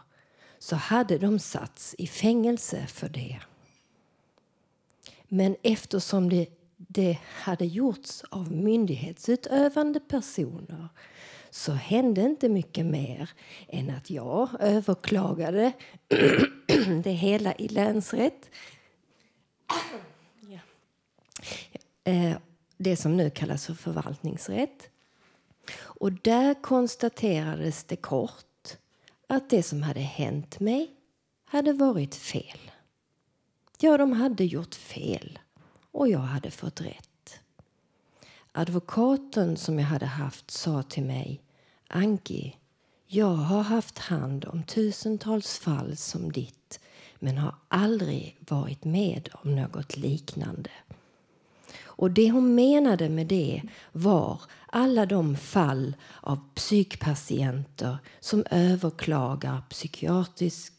så 0.60 0.76
hade 0.76 1.18
de 1.18 1.40
satts 1.40 1.96
i 1.98 2.08
fängelse 2.08 2.88
för 2.88 3.10
det. 3.10 3.40
Men 5.28 5.56
eftersom 5.64 6.30
det, 6.30 6.48
det 6.78 7.18
hade 7.24 7.66
gjorts 7.66 8.24
av 8.30 8.52
myndighetsutövande 8.52 10.00
personer 10.00 10.90
så 11.50 11.72
hände 11.72 12.22
inte 12.22 12.50
mycket 12.50 12.86
mer 12.86 13.30
än 13.68 13.90
att 13.90 14.10
jag 14.10 14.50
överklagade 14.60 15.72
det 17.04 17.12
hela 17.12 17.56
i 17.56 17.68
länsrätt. 17.68 18.50
Eh, 22.04 22.38
det 22.82 22.96
som 22.96 23.18
nu 23.18 23.30
kallas 23.30 23.66
för 23.66 23.74
förvaltningsrätt. 23.74 24.90
Och 25.78 26.12
där 26.12 26.62
konstaterades 26.62 27.84
det 27.84 27.96
kort 27.96 28.78
att 29.28 29.50
det 29.50 29.64
som 29.64 29.84
hade 29.84 30.00
hänt 30.00 30.60
mig 30.60 30.92
hade 31.46 31.74
varit 31.74 32.16
fel. 32.16 32.72
Ja, 33.80 33.98
de 33.98 34.12
hade 34.12 34.46
gjort 34.46 34.76
fel 34.76 35.40
och 35.92 36.10
jag 36.10 36.20
hade 36.20 36.52
fått 36.52 36.82
rätt. 36.82 37.40
Advokaten 38.52 39.58
som 39.58 39.80
jag 39.80 39.86
hade 39.86 40.06
haft 40.06 40.52
sa 40.52 40.84
till 40.84 41.04
mig 41.04 41.42
Anki, 41.88 42.56
jag 43.08 43.34
har 43.34 43.62
haft 43.62 43.98
hand 43.98 44.46
om 44.46 44.64
tusentals 44.64 45.60
fall 45.60 45.98
som 45.98 46.32
ditt 46.32 46.80
men 47.20 47.38
har 47.38 47.56
aldrig 47.68 48.38
varit 48.40 48.84
med 48.84 49.30
om 49.34 49.56
något 49.56 49.98
liknande. 49.98 50.70
Och 52.02 52.12
det 52.12 52.32
hon 52.32 52.56
menade 52.56 53.10
med 53.10 53.28
det 53.28 53.62
var 53.92 54.42
alla 54.66 55.06
de 55.06 55.36
fall 55.36 55.96
av 56.22 56.40
psykpatienter 56.56 57.98
som 58.20 58.46
överklagar 58.52 59.62
psykiatrisk 59.70 60.74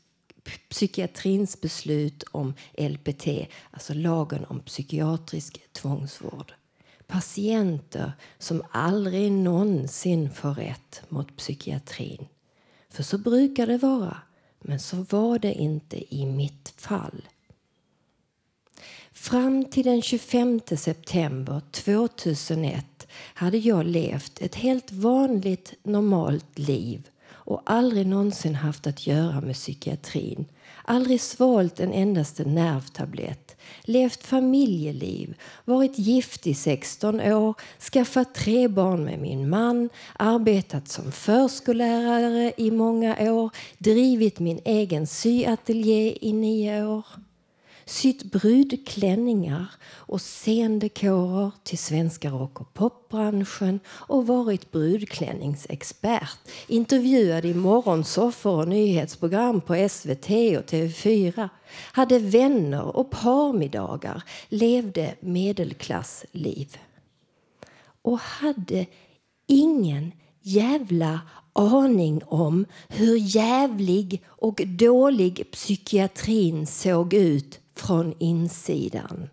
psykiatrins 0.68 1.60
beslut 1.60 2.24
om 2.30 2.54
LPT, 2.78 3.26
alltså 3.70 3.94
lagen 3.94 4.44
om 4.44 4.60
psykiatrisk 4.60 5.60
tvångsvård. 5.72 6.54
Patienter 7.06 8.12
som 8.38 8.62
aldrig 8.70 9.32
någonsin 9.32 10.30
får 10.30 10.54
rätt 10.54 11.02
mot 11.08 11.36
psykiatrin. 11.36 12.26
För 12.90 13.02
så 13.02 13.18
brukar 13.18 13.66
det 13.66 13.78
vara, 13.78 14.16
men 14.60 14.80
så 14.80 14.96
var 15.10 15.38
det 15.38 15.52
inte 15.52 16.14
i 16.14 16.26
mitt 16.26 16.74
fall. 16.76 17.22
Fram 19.14 19.64
till 19.64 19.84
den 19.84 20.02
25 20.02 20.60
september 20.76 21.60
2001 21.70 23.06
hade 23.34 23.58
jag 23.58 23.86
levt 23.86 24.42
ett 24.42 24.54
helt 24.54 24.92
vanligt, 24.92 25.74
normalt 25.82 26.58
liv 26.58 27.08
och 27.44 27.62
aldrig 27.66 28.06
någonsin 28.06 28.54
haft 28.54 28.86
att 28.86 29.06
göra 29.06 29.40
med 29.40 29.54
psykiatrin. 29.54 30.44
Aldrig 30.84 31.20
svalt 31.20 31.80
en 31.80 31.92
endaste 31.92 32.44
nervtablett, 32.44 33.56
levt 33.82 34.24
familjeliv, 34.24 35.34
varit 35.64 35.98
gift 35.98 36.46
i 36.46 36.54
16 36.54 37.20
år, 37.20 37.54
skaffat 37.92 38.34
tre 38.34 38.68
barn 38.68 39.04
med 39.04 39.18
min 39.18 39.48
man, 39.48 39.88
arbetat 40.16 40.88
som 40.88 41.12
förskollärare 41.12 42.52
i 42.56 42.70
många 42.70 43.32
år, 43.32 43.50
drivit 43.78 44.38
min 44.38 44.60
egen 44.64 45.06
syateljé 45.06 46.18
i 46.20 46.32
nio 46.32 46.86
år 46.86 47.04
sytt 47.84 48.22
brudklänningar 48.22 49.66
och 49.84 50.20
scendekorer 50.20 51.50
till 51.62 51.78
svenska 51.78 52.30
rock 52.30 52.60
och 52.60 52.74
popbranschen 52.74 53.80
och 53.88 54.26
varit 54.26 54.70
brudklänningsexpert. 54.70 56.38
Intervjuad 56.66 57.44
i 57.44 57.54
morgonsoffor 57.54 58.58
och 58.58 58.68
nyhetsprogram 58.68 59.60
på 59.60 59.88
SVT 59.88 60.30
och 60.30 60.70
TV4. 60.70 61.48
Hade 61.92 62.18
vänner 62.18 62.96
och 62.96 63.10
parmiddagar. 63.10 64.22
Levde 64.48 65.14
medelklassliv. 65.20 66.76
Och 68.02 68.18
hade 68.18 68.86
ingen 69.46 70.12
jävla 70.40 71.20
aning 71.52 72.22
om 72.26 72.66
hur 72.88 73.16
jävlig 73.36 74.22
och 74.26 74.60
dålig 74.66 75.50
psykiatrin 75.52 76.66
såg 76.66 77.14
ut 77.14 77.61
från 77.74 78.14
insidan. 78.18 79.28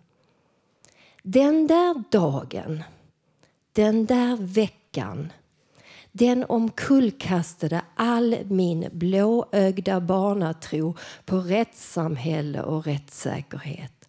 Den 1.22 1.66
där 1.66 2.02
dagen, 2.10 2.82
den 3.72 4.06
där 4.06 4.36
veckan 4.36 5.32
den 6.12 6.44
omkullkastade 6.48 7.82
all 7.94 8.36
min 8.44 8.88
blåögda 8.92 10.00
barnatro 10.00 10.96
på 11.24 11.38
rättssamhälle 11.38 12.62
och 12.62 12.84
rättssäkerhet 12.86 13.99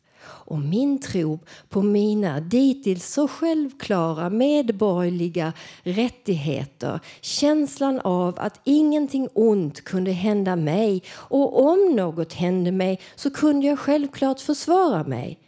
och 0.51 0.59
min 0.59 0.99
tro 0.99 1.39
på 1.69 1.81
mina 1.81 2.39
dittills 2.39 3.13
så 3.13 3.27
självklara 3.27 4.29
medborgerliga 4.29 5.53
rättigheter 5.83 6.99
känslan 7.21 7.99
av 7.99 8.39
att 8.39 8.59
ingenting 8.63 9.27
ont 9.33 9.83
kunde 9.83 10.11
hända 10.11 10.55
mig 10.55 11.03
och 11.13 11.65
om 11.65 11.95
något 11.95 12.33
hände 12.33 12.71
mig 12.71 12.99
så 13.15 13.31
kunde 13.31 13.67
jag 13.67 13.79
självklart 13.79 14.39
försvara 14.39 15.03
mig. 15.03 15.39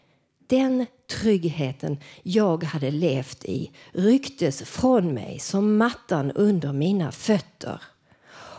Den 0.47 0.85
tryggheten 1.21 1.97
jag 2.23 2.63
hade 2.63 2.91
levt 2.91 3.45
i 3.45 3.71
rycktes 3.91 4.63
från 4.63 5.13
mig 5.13 5.39
som 5.39 5.77
mattan 5.77 6.31
under 6.31 6.73
mina 6.73 7.11
fötter 7.11 7.81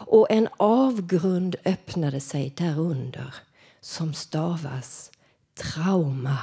och 0.07 0.31
en 0.31 0.49
avgrund 0.57 1.57
öppnade 1.65 2.21
sig 2.21 2.53
därunder 2.57 3.35
som 3.81 4.15
stavas 4.15 5.11
trauma 5.55 6.38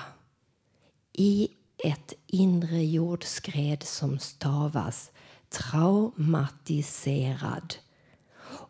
i 1.14 1.50
ett 1.84 2.14
inre 2.28 2.84
jordskred 2.84 3.84
som 3.84 4.20
stavas 4.20 5.12
traumatiserad. 5.50 7.76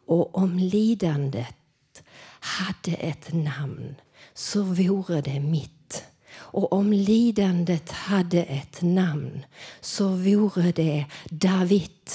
Och 0.05 0.37
om 0.37 0.59
lidandet 0.59 2.03
hade 2.39 2.91
ett 2.91 3.33
namn 3.33 3.95
så 4.33 4.63
vore 4.63 5.21
det 5.21 5.39
mitt. 5.39 6.03
Och 6.33 6.73
om 6.73 6.93
lidandet 6.93 7.91
hade 7.91 8.43
ett 8.43 8.81
namn 8.81 9.45
så 9.81 10.07
vore 10.07 10.71
det 10.71 11.05
David. 11.29 12.09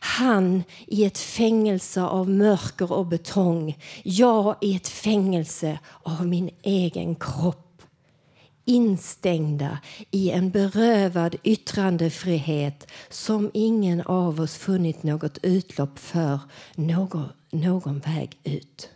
Han 0.00 0.62
i 0.86 1.04
ett 1.04 1.18
fängelse 1.18 2.02
av 2.02 2.28
mörker 2.28 2.92
och 2.92 3.06
betong. 3.06 3.78
Jag 4.02 4.56
i 4.60 4.76
ett 4.76 4.88
fängelse 4.88 5.78
av 6.02 6.26
min 6.26 6.50
egen 6.62 7.14
kropp 7.14 7.69
instängda 8.70 9.78
i 10.10 10.30
en 10.30 10.50
berövad 10.50 11.36
yttrandefrihet 11.42 12.86
som 13.08 13.50
ingen 13.54 14.00
av 14.00 14.40
oss 14.40 14.56
funnit 14.56 15.02
något 15.02 15.38
utlopp 15.42 15.98
för, 15.98 16.38
någon, 16.74 17.28
någon 17.50 17.98
väg 17.98 18.38
ut. 18.44 18.88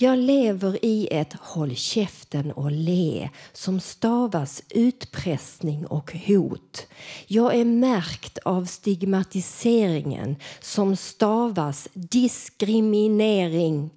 Jag 0.00 0.18
lever 0.18 0.84
i 0.84 1.08
ett 1.10 1.32
håll 1.32 1.76
käften 1.76 2.52
och 2.52 2.72
le 2.72 3.30
som 3.52 3.80
stavas 3.80 4.62
utpressning 4.70 5.86
och 5.86 6.12
hot. 6.26 6.86
Jag 7.26 7.54
är 7.54 7.64
märkt 7.64 8.38
av 8.38 8.64
stigmatiseringen 8.64 10.36
som 10.60 10.96
stavas 10.96 11.88
diskriminering. 11.92 13.90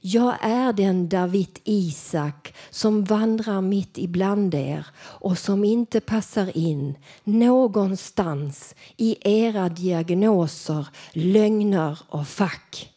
Jag 0.00 0.36
är 0.40 0.72
den 0.72 1.08
David 1.08 1.58
Isak 1.64 2.54
som 2.70 3.04
vandrar 3.04 3.60
mitt 3.60 3.98
ibland 3.98 4.54
er 4.54 4.86
och 4.98 5.38
som 5.38 5.64
inte 5.64 6.00
passar 6.00 6.56
in 6.56 6.94
någonstans 7.24 8.74
i 8.96 9.16
era 9.44 9.68
diagnoser, 9.68 10.86
lögner 11.12 11.98
och 12.08 12.28
fack. 12.28 12.92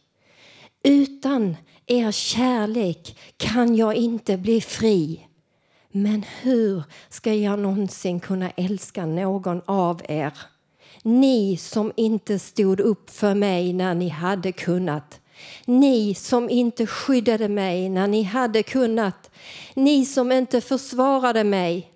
Utan 0.83 1.55
er 1.85 2.11
kärlek 2.11 3.17
kan 3.37 3.75
jag 3.75 3.95
inte 3.95 4.37
bli 4.37 4.61
fri. 4.61 5.27
Men 5.91 6.23
hur 6.41 6.83
ska 7.09 7.33
jag 7.33 7.59
någonsin 7.59 8.19
kunna 8.19 8.49
älska 8.49 9.05
någon 9.05 9.61
av 9.65 10.01
er? 10.09 10.33
Ni 11.03 11.57
som 11.57 11.91
inte 11.95 12.39
stod 12.39 12.79
upp 12.79 13.09
för 13.09 13.35
mig 13.35 13.73
när 13.73 13.95
ni 13.95 14.09
hade 14.09 14.51
kunnat. 14.51 15.20
Ni 15.65 16.15
som 16.15 16.49
inte 16.49 16.87
skyddade 16.87 17.47
mig 17.47 17.89
när 17.89 18.07
ni 18.07 18.23
hade 18.23 18.63
kunnat. 18.63 19.31
Ni 19.73 20.05
som 20.05 20.31
inte 20.31 20.61
försvarade 20.61 21.43
mig 21.43 21.91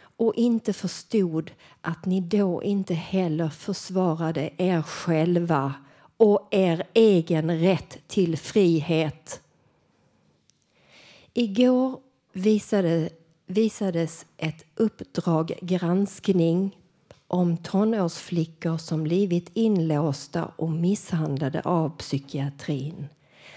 och 0.00 0.34
inte 0.34 0.72
förstod 0.72 1.50
att 1.80 2.06
ni 2.06 2.20
då 2.20 2.62
inte 2.62 2.94
heller 2.94 3.48
försvarade 3.48 4.50
er 4.56 4.82
själva 4.82 5.74
och 6.16 6.48
er 6.50 6.86
egen 6.94 7.60
rätt 7.60 7.98
till 8.06 8.36
frihet. 8.36 9.40
Igår 11.34 12.00
visade, 12.32 13.10
visades 13.46 14.26
ett 14.36 14.64
uppdrag 14.76 15.58
granskning 15.62 16.76
om 17.28 17.56
tonårsflickor 17.56 18.76
som 18.76 19.02
blivit 19.02 19.50
inlåsta 19.54 20.44
och 20.56 20.70
misshandlade 20.70 21.60
av 21.60 21.90
psykiatrin. 21.90 23.08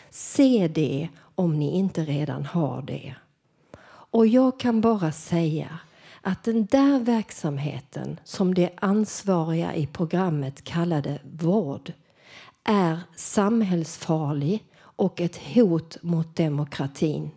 Se 0.10 0.67
det 0.67 1.10
om 1.36 1.60
ni 1.60 1.77
inte 1.77 2.05
redan 2.05 2.45
har 2.45 2.81
det. 2.81 3.15
Och 3.88 4.27
jag 4.27 4.60
kan 4.60 4.81
bara 4.81 5.12
säga 5.12 5.79
att 6.21 6.43
den 6.43 6.65
där 6.65 6.99
verksamheten 6.99 8.19
som 8.23 8.53
de 8.53 8.69
ansvariga 8.77 9.75
i 9.75 9.88
programmet 9.88 10.63
kallade 10.63 11.19
vård 11.23 11.93
är 12.63 12.99
samhällsfarlig 13.15 14.63
och 14.79 15.21
ett 15.21 15.38
hot 15.38 15.97
mot 16.01 16.36
demokratin. 16.36 17.31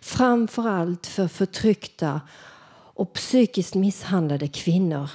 Framför 0.00 0.68
allt 0.68 1.06
för 1.06 1.28
förtryckta 1.28 2.20
och 2.94 3.12
psykiskt 3.12 3.74
misshandlade 3.74 4.48
kvinnor. 4.48 5.10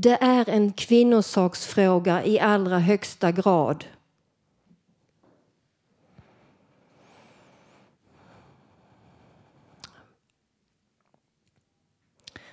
Det 0.00 0.18
är 0.20 0.48
en 0.48 0.72
kvinnosaksfråga 0.72 2.24
i 2.24 2.40
allra 2.40 2.78
högsta 2.78 3.32
grad. 3.32 3.84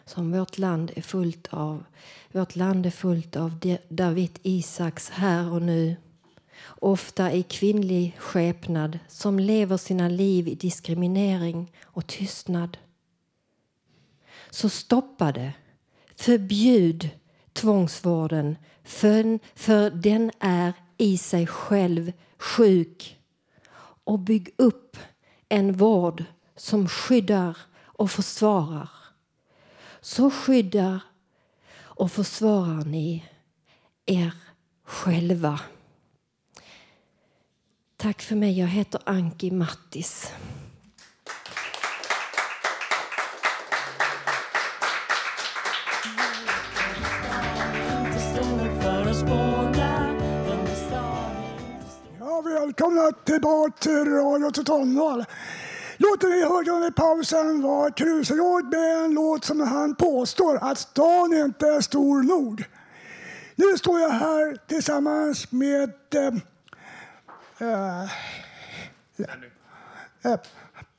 Som 0.06 0.32
vårt 0.32 0.58
land 0.58 0.92
är 0.96 1.02
fullt 1.02 1.48
av. 1.50 1.84
Vårt 2.32 2.56
land 2.56 2.86
är 2.86 2.92
fullt 2.92 3.36
av 3.36 3.78
David 3.90 4.40
Isaks 4.44 5.10
här 5.10 5.52
och 5.52 5.62
nu 5.62 5.96
ofta 6.66 7.32
i 7.32 7.44
kvinnlig 7.44 8.16
skepnad 8.20 9.00
som 9.08 9.40
lever 9.40 9.78
sina 9.78 10.08
liv 10.08 10.48
i 10.48 10.56
diskriminering 10.56 11.72
och 11.84 12.08
tystnad. 12.08 12.78
Så 14.50 14.70
stoppa 14.70 15.32
det. 15.32 15.54
Förbjud 16.16 17.10
tvångsvården 17.56 18.58
för, 18.84 19.40
för 19.60 19.90
den 19.90 20.32
är 20.40 20.74
i 20.98 21.18
sig 21.18 21.48
själv 21.48 22.14
sjuk. 22.38 23.20
Och 24.04 24.20
bygg 24.20 24.50
upp 24.58 24.98
en 25.50 25.74
vård 25.74 26.24
som 26.56 26.88
skyddar 26.88 27.58
och 27.84 28.12
försvarar. 28.12 28.90
Så 30.02 30.32
skyddar 30.32 31.00
och 31.78 32.12
försvarar 32.12 32.86
ni 32.86 33.26
er 34.06 34.34
själva. 34.84 35.60
Tack 37.98 38.22
för 38.22 38.36
mig. 38.36 38.60
Jag 38.60 38.68
heter 38.68 39.02
Anki 39.06 39.52
Mattis. 39.52 40.32
Välkomna 52.76 53.12
tillbaka 53.12 53.74
till 53.80 54.06
Radio 54.06 54.52
Totalnormal. 54.52 55.26
Låten 55.98 56.32
vi 56.32 56.44
hörde 56.44 56.72
under 56.72 56.92
pausen 56.92 57.62
var 57.62 57.90
Krusråd 57.90 58.66
med 58.66 59.06
en 59.06 59.14
låt 59.14 59.46
som 59.46 59.60
han 59.60 59.96
påstår 59.96 60.60
att 60.62 60.78
stan 60.78 61.34
inte 61.34 61.68
är 61.68 61.82
stor 61.82 62.24
nog. 62.24 62.64
Nu 63.56 63.78
står 63.78 64.00
jag 64.00 64.10
här 64.10 64.58
tillsammans 64.68 65.52
med 65.52 65.94
eh, 66.16 66.34
eh, 67.58 68.04
eh, 70.24 70.40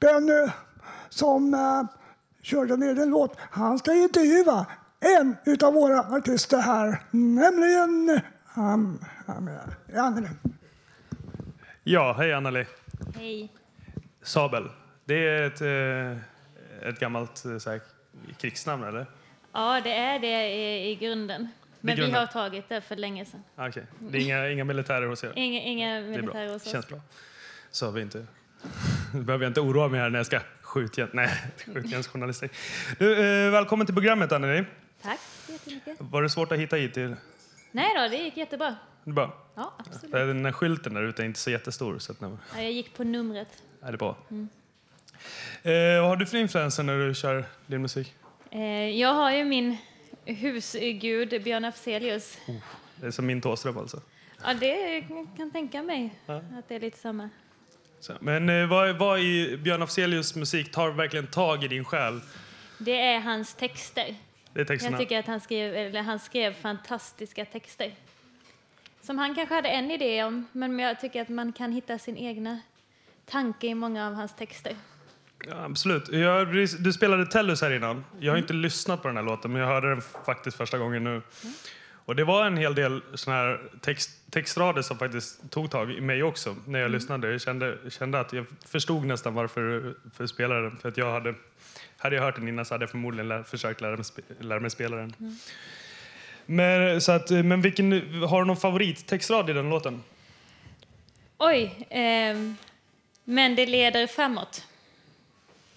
Benny 0.00 0.50
som 1.08 1.54
eh, 1.54 1.82
körde 2.42 2.74
en 2.74 2.82
egen 2.82 3.08
låt. 3.08 3.36
Han 3.50 3.78
ska 3.78 3.94
intervjua 3.94 4.66
en 5.00 5.36
av 5.62 5.74
våra 5.74 6.00
artister 6.00 6.58
här, 6.58 7.02
nämligen 7.10 8.20
um, 8.56 8.98
um, 9.26 9.50
Anneli. 9.96 10.28
Ja, 11.88 12.12
hej 12.12 12.32
Anneli. 12.32 12.66
Hej. 13.16 13.48
Sabel, 14.22 14.68
det 15.04 15.28
är 15.28 15.42
ett, 15.46 15.60
eh, 15.60 16.88
ett 16.88 17.00
gammalt 17.00 17.44
eh, 17.44 17.58
så 17.58 17.70
här, 17.70 17.80
krigsnamn 18.38 18.84
eller? 18.84 19.06
Ja, 19.52 19.80
det 19.84 19.92
är 19.92 20.18
det 20.18 20.48
i, 20.48 20.90
i 20.90 20.94
grunden. 20.94 21.48
Men 21.80 21.96
vi 21.96 22.02
grundat? 22.02 22.18
har 22.34 22.42
tagit 22.42 22.68
det 22.68 22.80
för 22.80 22.96
länge 22.96 23.24
sedan. 23.24 23.42
Ah, 23.56 23.68
Okej, 23.68 23.86
det 23.98 24.18
är 24.18 24.22
inga, 24.22 24.50
inga 24.50 24.64
militärer 24.64 25.06
hos 25.06 25.24
er? 25.24 25.32
Inga, 25.36 25.60
inga 25.60 26.00
militärer 26.00 26.52
hos 26.52 26.66
oss. 26.66 26.72
Känns 26.72 26.88
bra. 26.88 27.00
Så 27.70 27.90
vi 27.90 28.02
inte... 28.02 28.26
Behöver 29.12 29.44
jag 29.44 29.50
inte 29.50 29.60
oroa 29.60 29.88
mig 29.88 30.00
här 30.00 30.10
när 30.10 30.18
jag 30.18 30.26
ska 30.26 30.40
skjutjärn... 30.60 31.10
Nej, 31.12 31.30
skjutjärnsjournalistik. 31.74 32.50
Eh, 33.00 33.06
välkommen 33.50 33.86
till 33.86 33.94
programmet, 33.94 34.32
Anneli. 34.32 34.64
Tack 35.02 35.20
så 35.46 35.52
jättemycket. 35.52 35.96
Var 35.98 36.22
det 36.22 36.30
svårt 36.30 36.52
att 36.52 36.58
hitta 36.58 36.76
hit 36.76 36.94
till? 36.94 37.16
Nej 37.72 37.92
då, 37.96 38.08
det 38.08 38.16
gick 38.16 38.36
jättebra. 38.36 38.76
Det 39.06 39.10
är 39.10 39.14
bra. 39.14 39.34
Ja, 39.54 39.72
absolut. 39.78 40.12
Den 40.12 40.44
här 40.44 40.52
skylten 40.52 40.94
där 40.94 41.02
ute 41.02 41.22
är 41.22 41.26
inte 41.26 41.38
så 41.40 41.50
jättestor. 41.50 41.98
Så 41.98 42.12
att, 42.12 42.18
Ja, 42.20 42.30
jag 42.54 42.72
gick 42.72 42.94
på 42.96 43.04
numret. 43.04 43.48
är 43.82 43.92
det 43.92 43.98
bra. 43.98 44.16
Mm. 44.30 44.48
Eh, 45.62 46.00
vad 46.00 46.08
har 46.08 46.16
du 46.16 46.26
för 46.26 46.38
influenser 46.38 46.82
när 46.82 46.98
du 47.08 47.14
kör 47.14 47.44
din 47.66 47.82
musik? 47.82 48.14
Eh, 48.50 48.60
jag 49.00 49.14
har 49.14 49.30
ju 49.32 49.44
min 49.44 49.76
husgud 50.24 51.42
Björn 51.44 51.64
Afzelius. 51.64 52.38
Det 53.00 53.06
är 53.06 53.10
som 53.10 53.26
min 53.26 53.40
Thåström 53.40 53.78
alltså. 53.78 54.00
Ja, 54.44 54.54
det 54.54 55.00
kan 55.36 55.50
tänka 55.52 55.82
mig 55.82 56.14
Ja. 56.26 56.34
att 56.36 56.68
det 56.68 56.74
är 56.74 56.80
lite 56.80 56.98
samma. 56.98 57.30
Så, 58.00 58.12
men 58.20 58.48
eh, 58.48 58.66
vad, 58.68 58.98
vad 58.98 59.20
i 59.20 59.56
Björn 59.56 59.82
Afzelius 59.82 60.34
musik 60.34 60.72
tar 60.72 60.90
verkligen 60.90 61.26
tag 61.26 61.64
i 61.64 61.68
din 61.68 61.84
själ? 61.84 62.20
Det 62.78 63.00
är 63.00 63.20
hans 63.20 63.54
texter. 63.54 64.16
Det 64.52 64.60
är 64.60 64.64
texterna. 64.64 64.92
Jag 64.96 65.00
tycker 65.00 65.18
att 65.18 65.26
han 65.26 65.40
skrev, 65.40 65.74
eller 65.74 66.02
han 66.02 66.18
skrev 66.18 66.52
fantastiska 66.54 67.44
texter. 67.44 67.92
Som 69.06 69.18
han 69.18 69.34
kanske 69.34 69.54
hade 69.54 69.68
en 69.68 69.90
idé 69.90 70.24
om, 70.24 70.46
men 70.52 70.78
jag 70.78 71.00
tycker 71.00 71.22
att 71.22 71.28
man 71.28 71.52
kan 71.52 71.72
hitta 71.72 71.98
sin 71.98 72.16
egna 72.16 72.60
tanke 73.26 73.66
i 73.66 73.74
många 73.74 74.06
av 74.06 74.14
hans 74.14 74.36
texter. 74.36 74.76
Ja, 75.48 75.64
absolut. 75.64 76.08
Jag, 76.08 76.52
du 76.78 76.92
spelade 76.92 77.26
Tellus 77.26 77.62
här 77.62 77.70
innan. 77.70 78.04
Jag 78.12 78.22
Mm. 78.22 78.30
har 78.30 78.36
inte 78.38 78.52
lyssnat 78.52 79.02
på 79.02 79.08
den 79.08 79.16
här 79.16 79.24
låten, 79.24 79.52
men 79.52 79.60
jag 79.60 79.68
hörde 79.68 79.88
den 79.88 80.00
faktiskt 80.26 80.56
första 80.56 80.78
gången 80.78 81.04
nu. 81.04 81.22
Och 81.92 82.16
det 82.16 82.24
var 82.24 82.46
en 82.46 82.56
hel 82.56 82.74
del 82.74 83.02
såna 83.14 83.36
här 83.36 83.60
text, 83.80 84.10
textrader 84.30 84.82
som 84.82 84.98
faktiskt 84.98 85.50
tog 85.50 85.70
tag 85.70 85.92
i 85.92 86.00
mig 86.00 86.22
också 86.22 86.50
när 86.50 86.68
Mm. 86.68 86.80
jag 86.80 86.90
lyssnade. 86.90 87.30
Jag 87.32 87.40
kände, 87.40 87.78
kände 87.90 88.20
att 88.20 88.32
jag 88.32 88.46
förstod 88.66 89.04
nästan 89.06 89.34
varför 89.34 89.94
för 90.14 90.24
du 90.24 90.28
spelade 90.28 90.62
den. 90.62 90.76
För 90.76 90.88
att 90.88 90.96
jag 90.96 91.12
hade, 91.12 91.34
hade 91.96 92.16
jag 92.16 92.22
hört 92.22 92.34
den 92.36 92.48
innan 92.48 92.64
så 92.64 92.74
hade 92.74 92.82
jag 92.82 92.90
förmodligen 92.90 93.28
lär, 93.28 93.42
försökt 93.42 93.80
lära 93.80 93.96
mig, 93.96 94.04
lära 94.40 94.60
mig 94.60 94.70
spela 94.70 94.96
den. 94.96 95.12
Men, 96.46 97.00
så 97.00 97.12
att, 97.12 97.30
men 97.30 97.60
vilken, 97.60 97.92
har 98.24 98.40
du 98.40 98.46
någon 98.46 98.56
favorittextrad 98.56 99.50
i 99.50 99.52
den 99.52 99.68
låten? 99.70 100.02
Oj, 101.38 101.86
ehm, 101.90 102.56
men 103.24 103.54
det 103.56 103.66
leder 103.66 104.06
framåt. 104.06 104.64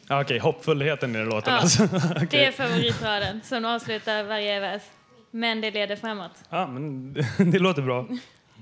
Okej, 0.10 0.40
hoppfullheten 0.40 1.16
i 1.16 1.18
den 1.20 1.30
låten 1.30 1.54
Ja, 1.54 1.60
alltså. 1.60 1.86
Det 1.92 2.24
Okej. 2.24 2.46
är 2.46 2.52
favoritraden 2.52 3.42
som 3.44 3.66
avslutar 3.66 4.24
varje 4.24 4.60
vers. 4.60 4.82
Men 5.32 5.62
det 5.62 5.72
leder 5.72 5.96
framåt. 5.96 6.32
Ja, 6.50 6.68
men 6.68 7.14
det 7.38 7.60
låter 7.60 7.82
bra. 7.82 8.08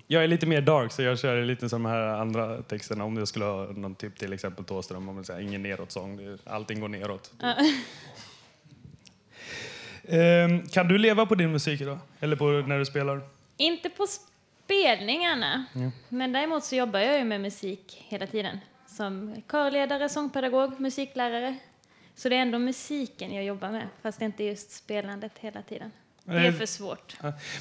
Jag 0.08 0.24
är 0.24 0.28
lite 0.28 0.46
mer 0.46 0.62
dark 0.62 0.92
så 0.92 1.02
jag 1.02 1.20
kör 1.20 1.42
lite 1.46 1.70
som 1.70 1.84
de 1.84 1.90
här 1.90 2.02
andra 2.02 2.62
texterna. 2.62 3.04
Om 3.04 3.18
jag 3.18 3.28
skulle 3.28 3.46
ha 3.46 3.66
någon 3.66 3.96
typ 3.96 4.20
till 4.20 4.34
exempel 4.34 4.66
Thåström, 4.66 5.10
om 5.10 5.16
man 5.16 5.26
säger 5.26 5.40
ingen 5.42 5.64
neråt-sång. 5.64 6.18
Det- 6.18 6.38
Allting 6.52 6.80
går 6.80 6.88
neråt. 6.88 7.32
Ja. 7.42 7.56
Ehm, 10.08 10.68
kan 10.68 10.88
du 10.88 10.98
leva 10.98 11.26
på 11.26 11.36
din 11.36 11.52
musik 11.52 11.82
idag? 11.82 12.00
Eller 12.20 12.36
på 12.36 12.46
när 12.46 12.80
du 12.80 12.86
spelar? 12.86 13.22
Inte 13.58 13.90
på 13.90 14.06
spelningarna, 14.66 15.66
Ja. 15.74 15.92
men 16.10 16.34
däremot 16.34 16.64
så 16.64 16.76
jobbar 16.76 17.00
jag 17.00 17.18
ju 17.18 17.24
med 17.24 17.42
musik 17.42 18.06
hela 18.08 18.28
tiden. 18.28 18.60
Som 18.88 19.36
körledare, 19.52 20.10
sångpedagog, 20.10 20.80
musiklärare. 20.80 21.56
Så 22.16 22.30
det 22.30 22.36
är 22.36 22.40
ändå 22.42 22.60
musiken 22.60 23.34
jag 23.36 23.44
jobbar 23.46 23.70
med, 23.72 23.88
fast 24.02 24.22
inte 24.22 24.44
just 24.44 24.72
spelandet 24.72 25.32
hela 25.40 25.62
tiden. 25.62 25.92
Det 26.24 26.34
är 26.48 26.52
för 26.52 26.66
svårt. 26.66 27.16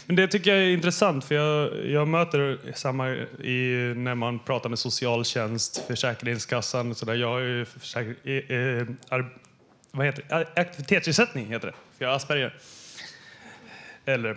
Men 0.06 0.16
det 0.16 0.28
tycker 0.28 0.54
jag 0.54 0.60
är 0.64 0.72
intressant 0.72 1.24
för 1.24 1.34
jag, 1.34 1.86
jag 1.86 2.08
möter 2.08 2.72
samma 2.74 3.08
i, 3.10 3.92
när 3.96 4.14
man 4.14 4.38
pratar 4.38 4.68
med 4.68 4.78
socialtjänst, 4.78 5.86
Försäkringskassan 5.86 6.90
och 6.90 6.96
sådär. 6.96 7.14
Jag 7.14 7.28
har 7.28 7.38
ju 7.40 7.64
försäk, 7.64 8.06
eh, 8.26 8.32
eh, 8.32 8.86
ar, 9.08 9.38
vad 9.96 10.06
heter 10.06 10.24
det? 10.28 10.60
aktivitetsersättning 10.60 11.46
heter 11.46 11.66
det, 11.66 11.74
för 11.98 12.04
jag 12.04 12.08
har 12.08 12.16
Asperger. 12.16 12.54
Eller 14.04 14.36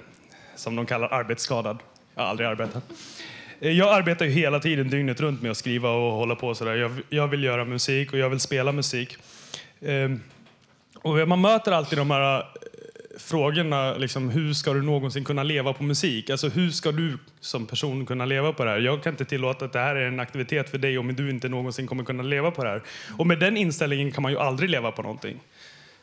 som 0.56 0.76
de 0.76 0.86
kallar 0.86 1.14
arbetsskadad. 1.14 1.78
Jag 2.16 2.22
har 2.24 2.30
aldrig 2.30 2.50
arbetat. 2.50 2.84
Eh, 3.60 3.72
jag 3.72 3.90
arbetar 3.90 4.26
ju 4.26 4.32
hela 4.32 4.60
tiden 4.60 4.90
dygnet 4.90 5.20
runt 5.20 5.42
med 5.42 5.52
att 5.52 5.58
skriva 5.58 5.90
och 5.90 6.12
hålla 6.12 6.36
på 6.36 6.56
sådär. 6.56 6.76
Jag, 6.76 6.92
jag 7.10 7.28
vill 7.28 7.44
göra 7.44 7.66
musik 7.66 8.14
och 8.14 8.20
jag 8.20 8.30
vill 8.30 8.40
spela 8.40 8.72
musik. 8.72 9.18
Ehm, 9.82 10.22
och 11.02 11.28
man 11.28 11.42
möter 11.42 11.72
alltid 11.72 12.00
de 12.00 12.12
här 12.12 12.46
frågorna, 13.20 13.94
liksom, 13.94 14.30
hur 14.30 14.54
ska 14.54 14.74
du 14.74 14.82
någonsin 14.82 15.24
kunna 15.26 15.44
leva 15.44 15.74
på 15.74 15.84
musik? 15.84 16.30
Alltså 16.30 16.50
hur 16.50 16.70
ska 16.70 16.92
du 16.92 17.18
som 17.40 17.66
person 17.66 18.06
kunna 18.06 18.26
leva 18.26 18.54
på 18.54 18.64
det 18.64 18.70
här? 18.70 18.80
Jag 18.80 19.04
kan 19.04 19.14
inte 19.14 19.26
tillåta 19.26 19.66
att 19.66 19.74
det 19.74 19.80
här 19.80 19.96
är 19.96 20.08
en 20.08 20.20
aktivitet 20.20 20.70
för 20.70 20.78
dig 20.78 20.98
om 20.98 21.16
du 21.16 21.30
inte 21.30 21.50
någonsin 21.50 21.88
kommer 21.88 22.04
kunna 22.04 22.24
leva 22.24 22.52
på 22.52 22.64
det 22.64 22.70
här. 22.70 22.82
Och 23.18 23.28
med 23.28 23.40
den 23.40 23.58
inställningen 23.58 24.12
kan 24.12 24.22
man 24.22 24.32
ju 24.32 24.38
aldrig 24.40 24.70
leva 24.70 24.92
på 24.92 25.02
någonting. 25.02 25.40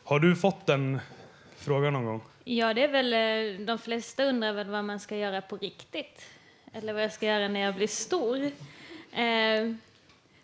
Har 0.03 0.19
du 0.19 0.35
fått 0.35 0.65
den 0.65 0.99
frågan 1.57 1.93
någon 1.93 2.05
gång? 2.05 2.21
Ja, 2.43 2.73
det 2.73 2.83
är 2.83 2.87
väl, 2.87 3.13
eh, 3.13 3.65
de 3.65 3.79
flesta 3.79 4.23
undrar 4.23 4.53
väl 4.53 4.69
vad 4.69 4.83
man 4.83 4.99
ska 4.99 5.17
göra 5.17 5.41
på 5.41 5.57
riktigt. 5.57 6.25
Eller 6.73 6.93
vad 6.93 7.03
jag 7.03 7.13
ska 7.13 7.25
göra 7.25 7.47
när 7.47 7.59
jag 7.59 7.75
blir 7.75 7.87
stor. 7.87 8.37
Eh, 9.11 9.73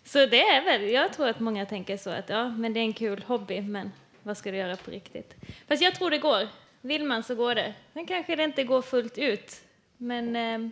så 0.06 0.26
det 0.26 0.42
är 0.42 0.66
väl, 0.66 0.90
jag 0.90 1.14
tror 1.14 1.28
att 1.28 1.40
många 1.40 1.66
tänker 1.66 1.98
så 1.98 2.10
att 2.10 2.30
ja, 2.30 2.50
men 2.50 2.74
det 2.74 2.80
är 2.80 2.82
en 2.82 2.94
kul 2.94 3.24
hobby, 3.28 3.62
men 3.62 3.92
vad 4.24 4.38
ska 4.38 4.52
du 4.52 4.58
göra 4.58 4.76
på 4.76 4.92
riktigt? 4.92 5.36
Fast 5.68 5.82
jag 5.82 5.96
tror 5.96 6.10
det 6.10 6.18
går. 6.18 6.48
Vill 6.86 7.04
man 7.04 7.24
så 7.24 7.36
går 7.36 7.56
det. 7.56 7.74
Sen 7.94 8.06
kanske 8.06 8.36
det 8.36 8.44
inte 8.44 8.64
går 8.64 8.82
fullt 8.82 9.18
ut, 9.18 9.62
men 9.98 10.36
eh, 10.36 10.70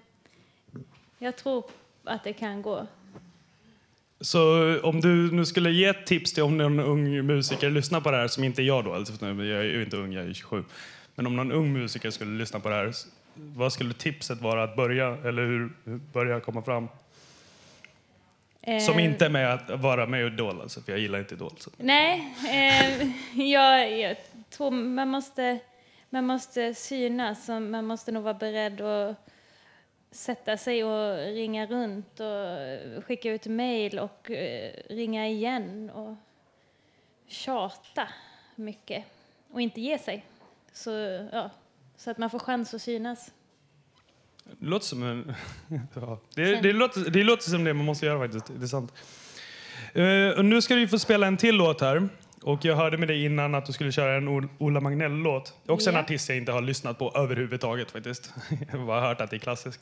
jag 1.18 1.36
tror 1.36 1.64
att 2.04 2.24
det 2.24 2.34
kan 2.34 2.62
gå. 2.62 2.88
Så 4.22 4.42
om 4.84 5.02
du 5.02 5.32
nu 5.32 5.46
skulle 5.46 5.72
ge 5.72 5.86
ett 5.86 6.06
tips 6.06 6.34
till 6.34 6.44
om 6.44 6.58
någon 6.58 6.80
ung 6.80 7.26
musiker 7.26 7.70
lyssnar 7.70 8.02
på 8.02 8.12
det 8.12 8.18
här, 8.18 8.28
som 8.28 8.44
inte 8.44 8.62
är 8.62 8.64
jag 8.64 8.86
då, 8.86 8.94
alltså, 8.94 9.26
jag 9.26 9.42
är 9.42 9.64
ju 9.64 9.84
inte 9.84 9.98
ung, 9.98 10.14
jag 10.14 10.26
är 10.26 10.34
27. 10.34 10.64
Men 11.16 11.28
om 11.28 11.36
någon 11.36 11.52
ung 11.52 11.74
musiker 11.74 12.10
skulle 12.10 12.38
lyssna 12.38 12.60
på 12.60 12.70
det 12.70 12.76
här, 12.76 12.94
vad 13.34 13.74
skulle 13.74 13.94
tipset 13.94 14.42
vara 14.42 14.64
att 14.64 14.76
börja, 14.76 15.08
eller 15.08 15.46
hur, 15.46 15.72
hur 15.86 15.98
börja 15.98 16.40
komma 16.40 16.62
fram? 16.62 16.88
Som 18.86 19.00
Eh, 19.00 19.06
inte 19.06 19.26
är 19.26 19.30
med 19.30 19.54
att 19.54 19.80
vara 19.80 20.06
med 20.06 20.24
i 20.24 20.26
Idol, 20.26 20.62
alltså, 20.62 20.82
för 20.82 20.92
jag 20.92 21.02
gillar 21.02 21.20
inte 21.20 21.34
Idol. 21.34 21.54
Så. 21.58 21.72
Nej, 21.78 22.36
eh, 22.52 23.08
jag, 23.52 24.00
jag 24.00 24.18
tror 24.50 24.72
man 24.72 25.08
måste, 25.08 25.60
man 26.14 26.26
måste 26.26 26.74
synas. 26.74 27.48
Man 27.48 27.86
måste 27.86 28.12
nog 28.12 28.24
vara 28.24 28.34
beredd 28.34 28.82
att 28.82 29.30
sätta 30.12 30.58
sig 30.58 30.84
och 30.84 31.18
ringa 31.18 31.66
runt 31.66 32.20
och 32.20 33.06
skicka 33.06 33.32
ut 33.32 33.46
mejl 33.46 34.00
och 34.00 34.32
eh, 34.32 34.74
ringa 34.90 35.28
igen 35.28 35.90
och 35.90 36.16
tjata 37.28 38.08
mycket 38.56 39.06
och 39.52 39.62
inte 39.62 39.82
ge 39.82 39.98
sig. 39.98 40.26
Så, 40.74 40.92
ja, 41.32 41.50
så 41.98 42.12
att 42.12 42.18
man 42.18 42.30
får 42.30 42.40
chans 42.40 42.74
att 42.74 42.82
synas. 42.82 43.32
Det 44.44 44.66
låter 44.66 44.86
som 44.86 45.04
en... 45.04 45.34
ja. 45.94 46.20
det, 46.36 46.62
det, 46.62 46.74
låter, 46.74 47.10
det 47.10 47.24
låter 47.24 47.50
som 47.50 47.64
det 47.64 47.74
man 47.74 47.86
måste 47.86 48.06
göra 48.06 48.20
faktiskt. 48.20 48.60
Det 48.60 48.66
är 48.66 48.68
sant. 48.68 48.94
Eh, 49.94 50.38
och 50.38 50.46
nu 50.46 50.62
ska 50.62 50.76
du 50.76 50.88
få 50.88 51.00
spela 51.00 51.28
en 51.28 51.38
till 51.38 51.56
låt 51.56 51.82
här. 51.82 52.10
Och 52.44 52.66
jag 52.66 52.76
hörde 52.76 52.98
med 52.98 53.08
dig 53.08 53.26
innan 53.26 53.56
att 53.56 53.66
du 53.66 53.74
skulle 53.74 53.92
köra 53.92 54.16
en 54.16 54.50
Ola 54.58 54.80
Magnell-låt. 54.80 55.54
Också 55.68 55.90
en 55.90 55.96
Ja. 55.96 56.02
artist 56.02 56.30
jag 56.30 56.38
inte 56.38 56.52
har 56.52 56.62
lyssnat 56.62 57.00
på 57.00 57.12
överhuvudtaget 57.16 57.92
faktiskt. 57.92 58.34
jag 58.72 58.80
har 58.80 58.86
bara 58.86 59.02
hört 59.02 59.22
att 59.22 59.30
det 59.30 59.36
är 59.36 59.40
klassiskt. 59.40 59.82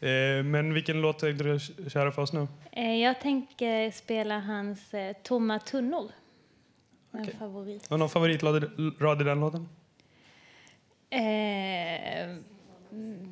Eh, 0.00 0.08
men 0.44 0.74
vilken 0.74 1.00
låt 1.00 1.18
tänkte 1.18 1.44
du 1.44 1.58
köra 1.90 2.12
för 2.12 2.22
oss 2.22 2.32
nu? 2.32 2.46
Eh, 2.72 2.94
jag 2.96 3.20
tänker 3.20 3.90
spela 3.90 4.38
hans 4.38 4.94
eh, 4.94 5.16
Tomma 5.22 5.58
tunnor. 5.58 6.10
En 7.12 7.20
Okej. 7.20 7.34
favorit. 7.38 7.88
Har 7.88 7.96
du 7.96 7.98
någon 7.98 8.10
favoritrad 8.10 8.70
rad 9.00 9.20
i 9.20 9.24
den 9.24 9.40
låten? 9.40 9.68
Eh, 11.10 12.36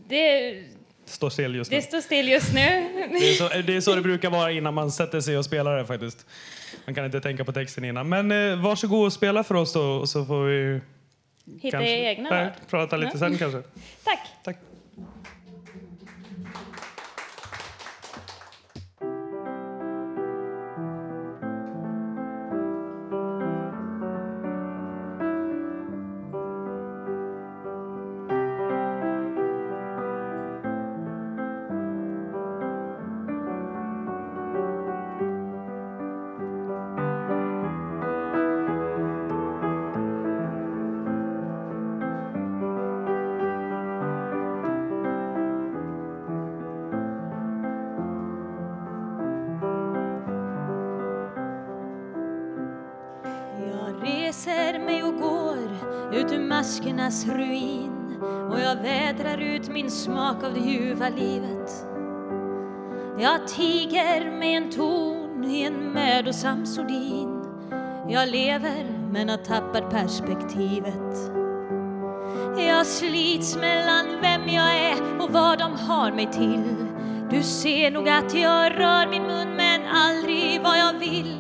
det, 0.08 0.62
Står 1.04 1.30
still 1.30 1.54
just 1.54 1.70
nu. 1.70 1.76
det 1.76 1.82
står 1.82 2.00
still 2.00 2.28
just 2.28 2.54
nu. 2.54 2.60
Det 3.10 3.30
är, 3.30 3.32
så, 3.34 3.48
det 3.62 3.76
är 3.76 3.80
så 3.80 3.94
det 3.94 4.02
brukar 4.10 4.30
vara 4.30 4.50
innan 4.50 4.74
man 4.74 4.90
sätter 4.92 5.20
sig 5.20 5.38
och 5.38 5.44
spelar 5.44 5.76
det 5.76 5.86
faktiskt. 5.86 6.26
Man 6.86 6.94
kan 6.94 7.04
inte 7.04 7.20
tänka 7.20 7.44
på 7.44 7.52
texten 7.52 7.84
innan. 7.84 8.08
Men 8.08 8.30
eh, 8.52 8.62
varsågod 8.62 9.06
och 9.06 9.12
spela 9.12 9.44
för 9.44 9.54
oss 9.54 9.72
då 9.72 9.82
och 9.82 10.08
så 10.08 10.24
får 10.24 10.44
vi 10.44 10.80
Hitta 11.60 11.84
egna 11.84 12.30
nej, 12.30 12.52
prata 12.70 12.96
lite 12.96 13.10
Ja. 13.14 13.18
sen 13.18 13.38
kanske. 13.38 13.62
Tack. 14.04 14.18
Tack. 14.44 14.56
Maskernas 56.54 57.26
ruin 57.26 58.22
och 58.50 58.60
jag 58.60 58.76
vädrar 58.76 59.38
ut 59.38 59.68
min 59.68 59.90
smak 59.90 60.44
av 60.44 60.54
det 60.54 60.60
ljuva 60.60 61.08
livet. 61.08 61.86
Jag 63.18 63.48
tiger 63.48 64.38
med 64.38 64.56
en 64.56 64.70
ton 64.70 65.44
i 65.44 65.62
en 65.62 65.92
mödosam 65.92 66.66
sordin. 66.66 67.42
Jag 68.08 68.28
lever 68.28 68.84
men 69.12 69.28
har 69.28 69.36
tappat 69.36 69.90
perspektivet. 69.90 71.32
Jag 72.58 72.86
slits 72.86 73.56
mellan 73.56 74.06
vem 74.22 74.48
jag 74.48 74.76
är 74.76 75.20
och 75.20 75.30
vad 75.30 75.58
de 75.58 75.72
har 75.72 76.12
mig 76.12 76.28
till. 76.32 76.86
Du 77.30 77.42
ser 77.42 77.90
nog 77.90 78.08
att 78.08 78.34
jag 78.34 78.72
rör 78.72 79.10
min 79.10 79.22
mun 79.22 79.56
men 79.56 79.80
aldrig 79.86 80.62
vad 80.62 80.78
jag 80.78 80.98
vill. 80.98 81.38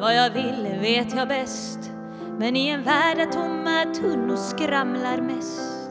Vad 0.00 0.14
jag 0.14 0.30
vill 0.30 0.78
vet 0.80 1.14
jag 1.16 1.28
bäst. 1.28 1.90
Men 2.38 2.56
i 2.56 2.68
en 2.68 2.82
värld 2.82 3.16
där 3.16 3.32
tunn 4.00 4.30
och 4.30 4.38
skramlar 4.38 5.20
mest. 5.20 5.90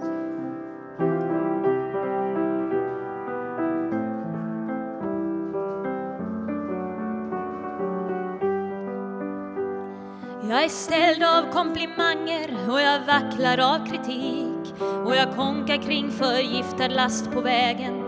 Jag 10.49 10.63
är 10.63 10.69
ställd 10.69 11.23
av 11.23 11.51
komplimanger 11.51 12.57
och 12.69 12.81
jag 12.81 12.99
vacklar 13.05 13.57
av 13.57 13.85
kritik 13.85 14.73
och 15.05 15.15
jag 15.15 15.35
konkar 15.35 15.77
kring 15.77 16.11
förgiftad 16.11 16.87
last 16.87 17.31
på 17.31 17.41
vägen 17.41 18.05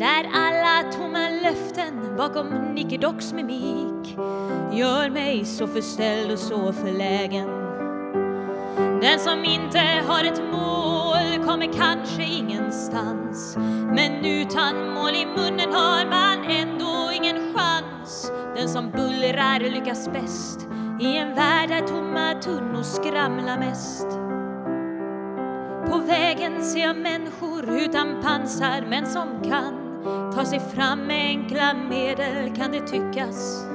där 0.00 0.30
alla 0.32 0.92
tomma 0.92 1.28
löften 1.28 2.16
bakom 2.16 2.74
nickedox 2.74 3.32
mimik 3.32 4.16
gör 4.72 5.10
mig 5.10 5.44
så 5.44 5.66
förställd 5.66 6.32
och 6.32 6.38
så 6.38 6.72
förlägen. 6.72 7.59
Den 9.00 9.18
som 9.18 9.44
inte 9.44 9.78
har 10.08 10.24
ett 10.24 10.42
mål 10.52 11.44
kommer 11.46 11.72
kanske 11.72 12.22
ingenstans 12.22 13.56
men 13.94 14.24
utan 14.24 14.94
mål 14.94 15.14
i 15.14 15.26
munnen 15.26 15.72
har 15.72 16.06
man 16.10 16.44
ändå 16.44 17.10
ingen 17.12 17.54
chans. 17.54 18.32
Den 18.56 18.68
som 18.68 18.90
bullrar 18.90 19.60
lyckas 19.60 20.08
bäst 20.12 20.66
i 21.00 21.16
en 21.16 21.34
värld 21.34 21.68
där 21.68 21.86
tomma 21.86 22.40
tunnor 22.42 22.82
skramlar 22.82 23.58
mest. 23.58 24.08
På 25.90 25.98
vägen 25.98 26.64
ser 26.64 26.80
jag 26.80 26.96
människor 26.96 27.70
utan 27.70 28.22
pansar 28.22 28.86
men 28.88 29.06
som 29.06 29.28
kan 29.42 29.74
ta 30.34 30.44
sig 30.44 30.60
fram 30.60 31.00
med 31.00 31.26
enkla 31.26 31.74
medel 31.74 32.56
kan 32.56 32.72
det 32.72 32.80
tyckas. 32.80 33.69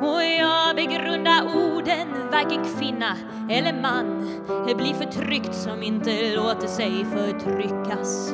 Och 0.00 0.24
jag 0.24 0.76
begrundar 0.76 1.42
orden, 1.56 2.08
varken 2.32 2.64
kvinna 2.64 3.16
eller 3.50 3.80
man 3.82 4.28
blir 4.76 4.94
förtryckt 4.94 5.54
som 5.54 5.82
inte 5.82 6.36
låter 6.36 6.66
sig 6.66 7.04
förtryckas. 7.04 8.30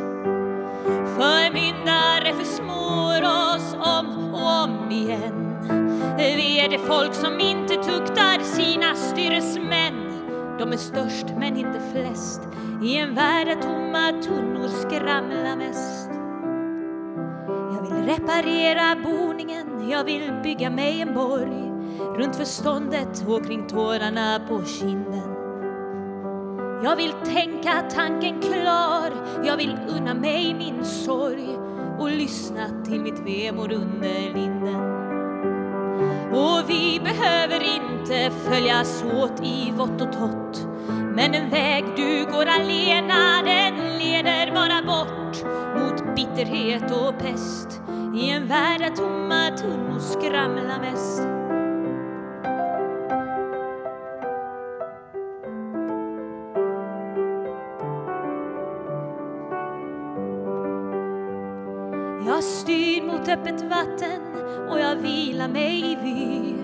Förmyndare 1.16 2.34
försmår 2.34 3.22
oss 3.22 3.74
om 3.74 4.34
och 4.34 4.62
om 4.62 4.90
igen. 4.90 5.56
Vi 6.16 6.60
är 6.60 6.68
det 6.68 6.78
folk 6.78 7.14
som 7.14 7.40
inte 7.40 7.74
tuktar 7.74 8.42
sina 8.44 8.94
styresmän. 8.94 10.12
De 10.58 10.72
är 10.72 10.76
störst 10.76 11.26
men 11.38 11.56
inte 11.56 11.80
flest 11.92 12.42
i 12.82 12.96
en 12.96 13.14
värld 13.14 13.46
där 13.46 13.62
tomma 13.62 14.22
tunnor 14.22 14.68
skramlar 14.68 15.56
mest. 15.56 16.11
Vill 17.94 18.04
reparera 18.04 18.96
boningen, 19.04 19.90
jag 19.90 20.04
vill 20.04 20.32
bygga 20.42 20.70
mig 20.70 21.00
en 21.00 21.14
borg 21.14 21.72
runt 22.16 22.36
förståndet 22.36 23.24
och 23.28 23.46
kring 23.46 23.66
tårarna 23.66 24.40
på 24.48 24.64
kinden. 24.64 25.32
Jag 26.84 26.96
vill 26.96 27.12
tänka 27.12 27.72
tanken 27.94 28.40
klar, 28.40 29.10
jag 29.44 29.56
vill 29.56 29.78
unna 29.88 30.14
mig 30.14 30.54
min 30.54 30.84
sorg 30.84 31.48
och 31.98 32.10
lyssna 32.10 32.68
till 32.84 33.00
mitt 33.00 33.18
vemod 33.18 33.72
under 33.72 34.34
linden. 34.34 35.02
Och 36.32 36.70
vi 36.70 37.00
behöver 37.04 37.60
inte 37.62 38.30
följas 38.30 39.04
åt 39.22 39.44
i 39.44 39.72
vått 39.76 40.00
och 40.00 40.12
tott 40.12 40.66
men 41.14 41.34
en 41.34 41.50
väg 41.50 41.84
du 41.96 42.24
går 42.24 42.46
alena 42.46 43.42
den 43.44 43.98
leder 43.98 44.54
bara 44.54 44.82
bort 44.82 45.44
mot 45.76 46.16
bitterhet 46.16 46.90
och 46.90 47.18
pest 47.18 47.81
i 48.14 48.30
en 48.30 48.46
värld 48.46 48.80
där 48.80 48.96
tomma 48.96 49.56
tunnor 49.56 49.98
skramlar 49.98 50.80
mest. 50.80 51.22
Jag 62.26 62.44
styr 62.44 63.02
mot 63.02 63.28
öppet 63.28 63.62
vatten 63.62 64.20
och 64.70 64.80
jag 64.80 64.96
vilar 64.96 65.48
mig 65.48 65.92
i 65.92 65.96
vy 65.96 66.54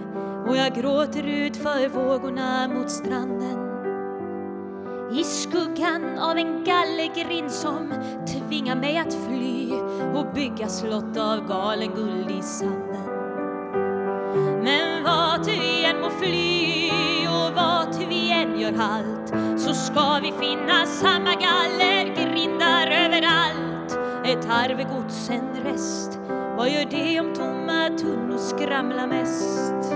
och 0.50 0.56
jag 0.56 0.74
gråter 0.74 1.26
ut 1.26 1.56
för 1.56 1.88
vågorna 1.88 2.68
mot 2.68 2.90
stranden. 2.90 3.67
I 5.12 5.24
skuggan 5.24 6.18
av 6.18 6.36
en 6.38 6.64
gallergrind 6.64 7.50
som 7.50 7.92
tvingar 8.26 8.76
mig 8.76 8.98
att 8.98 9.14
fly 9.14 9.72
och 10.14 10.26
bygga 10.34 10.68
slott 10.68 11.16
av 11.16 11.48
galen 11.48 11.94
guld 11.94 12.30
i 12.30 12.42
sanden. 12.42 13.04
Men 14.62 15.04
vart 15.04 15.46
vi 15.46 15.84
än 15.84 16.00
må 16.00 16.10
fly 16.10 16.90
och 17.28 17.54
vart 17.54 17.96
vi 18.08 18.32
än 18.32 18.60
gör 18.60 18.72
halt 18.72 19.60
så 19.60 19.74
ska 19.74 20.18
vi 20.22 20.32
finna 20.32 20.86
samma 20.86 21.30
gallergrindar 21.34 22.86
överallt. 22.86 23.98
Ett 24.24 24.50
arvegods, 24.50 25.30
en 25.30 25.64
rest. 25.64 26.18
Vad 26.56 26.70
gör 26.70 26.84
det 26.90 27.20
om 27.20 27.34
tomma 27.34 27.98
tunnor 27.98 28.38
skramlar 28.38 29.06
mest? 29.06 29.92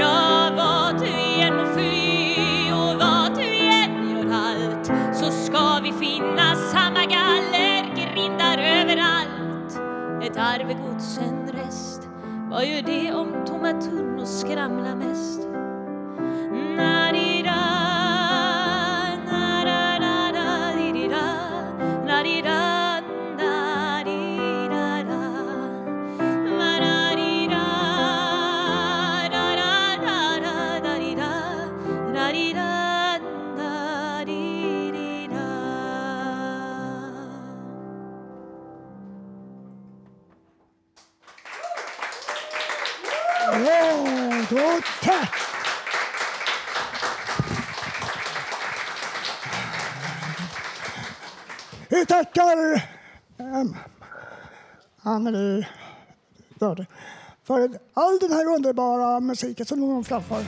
Ja, 0.00 0.50
vart 0.56 1.02
vi 1.02 1.42
än 1.42 1.56
må 1.56 1.66
fly 1.66 2.07
Ett 10.28 10.36
arvegods, 10.36 11.18
en 11.18 11.52
rest. 11.52 12.08
Vad 12.50 12.66
gör 12.66 12.82
det 12.82 13.12
om 13.12 13.44
tomma 13.46 13.72
tunnor 13.72 14.24
skramlar 14.24 14.96
mest? 14.96 15.47
Börde 56.58 56.86
för 57.48 57.70
all 57.94 58.18
den 58.20 58.32
här 58.32 58.54
underbara 58.54 59.20
musiken 59.20 59.66
som 59.66 59.80
hon 59.82 60.04
framför. 60.04 60.44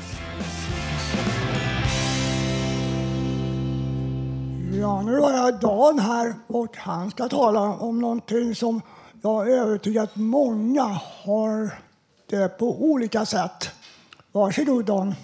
Ja, 4.81 5.03
nu 5.03 5.19
har 5.19 5.33
jag 5.33 5.61
Dan 5.61 5.99
här 5.99 6.35
och 6.47 6.77
han 6.77 7.11
ska 7.11 7.29
tala 7.29 7.61
om 7.61 8.01
någonting 8.01 8.55
som 8.55 8.81
jag 9.23 9.51
är 9.53 9.57
övertygad 9.57 10.05
att 10.05 10.17
många 10.17 10.83
har 11.25 11.75
det 12.27 12.59
på 12.59 12.85
olika 12.85 13.27
sätt. 13.27 13.71
Varsågod 14.33 14.85
Dan. 14.85 15.15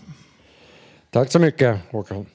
Tack 1.11 1.32
så 1.32 1.39
mycket 1.39 1.78
Håkan. 1.91 2.26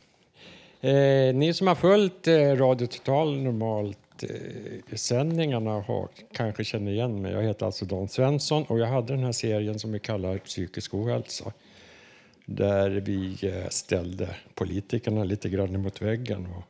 Eh, 0.82 1.36
ni 1.36 1.54
som 1.54 1.68
har 1.68 1.76
följt 1.76 2.28
eh, 2.28 2.34
Radio 2.34 2.88
Total 2.88 3.38
normalt 3.38 4.01
Eh, 4.24 4.96
sändningarna 4.96 5.72
har, 5.72 6.08
kanske 6.32 6.64
känner 6.64 6.92
igen 6.92 7.22
mig. 7.22 7.32
Jag 7.32 7.44
heter 7.44 7.66
alltså 7.66 7.86
Dan 7.86 8.08
Svensson 8.08 8.64
och 8.64 8.80
jag 8.80 8.88
hade 8.88 9.14
den 9.14 9.24
här 9.24 9.32
serien 9.32 9.80
som 9.80 9.92
vi 9.92 10.00
kallar 10.00 10.38
Psykisk 10.38 10.94
ohälsa. 10.94 11.52
Där 12.46 12.90
vi 12.90 13.38
eh, 13.42 13.70
ställde 13.70 14.36
politikerna 14.54 15.24
lite 15.24 15.50
grann 15.50 15.76
emot 15.76 16.02
väggen. 16.02 16.48
Och, 16.56 16.64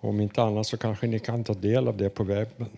om 0.00 0.20
inte 0.20 0.42
annat 0.42 0.66
så 0.66 0.76
kanske 0.76 1.06
ni 1.06 1.18
kan 1.18 1.44
ta 1.44 1.54
del 1.54 1.88
av 1.88 1.96
det 1.96 2.10
på 2.10 2.24
webben. 2.24 2.68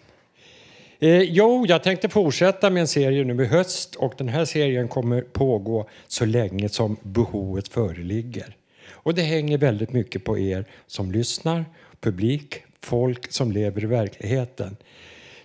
Eh, 0.99 1.23
jo, 1.23 1.67
jag 1.69 1.83
tänkte 1.83 2.09
fortsätta 2.09 2.71
med 2.71 2.81
en 2.81 2.89
serie 2.89 3.25
nu 3.25 3.45
i 3.45 3.47
höst 3.47 3.95
och 3.95 4.15
den 4.19 4.29
här 4.29 4.45
serien 4.45 4.89
kommer 4.89 5.21
pågå 5.21 5.89
så 6.09 6.25
länge 6.25 6.69
som 6.69 6.97
behovet 7.03 7.69
föreligger. 7.69 8.57
Och 8.91 9.15
det 9.15 9.23
hänger 9.23 9.59
väldigt 9.59 9.93
mycket 9.93 10.25
på 10.25 10.39
er 10.39 10.65
som 10.87 11.13
lyssnar, 11.13 11.65
publik, 12.01 12.63
folk 12.83 13.33
som 13.33 13.53
lever 13.53 13.85
i 13.85 13.87
verkligheten. 13.87 14.77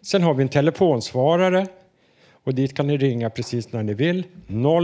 Sen 0.00 0.22
har 0.22 0.34
vi 0.34 0.42
en 0.42 0.48
telefonsvarare 0.48 1.66
och 2.50 2.54
dit 2.54 2.74
kan 2.74 2.86
ni 2.86 2.96
ringa 2.96 3.30
precis 3.30 3.72
när 3.72 3.82
ni 3.82 3.94
vill. 3.94 4.24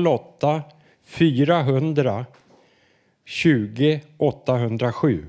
08 0.07 0.63
400 1.05 2.27
20 3.25 4.01
807. 4.19 5.25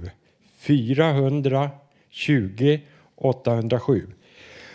400 0.60 1.70
20 2.10 2.82
807. 3.16 4.08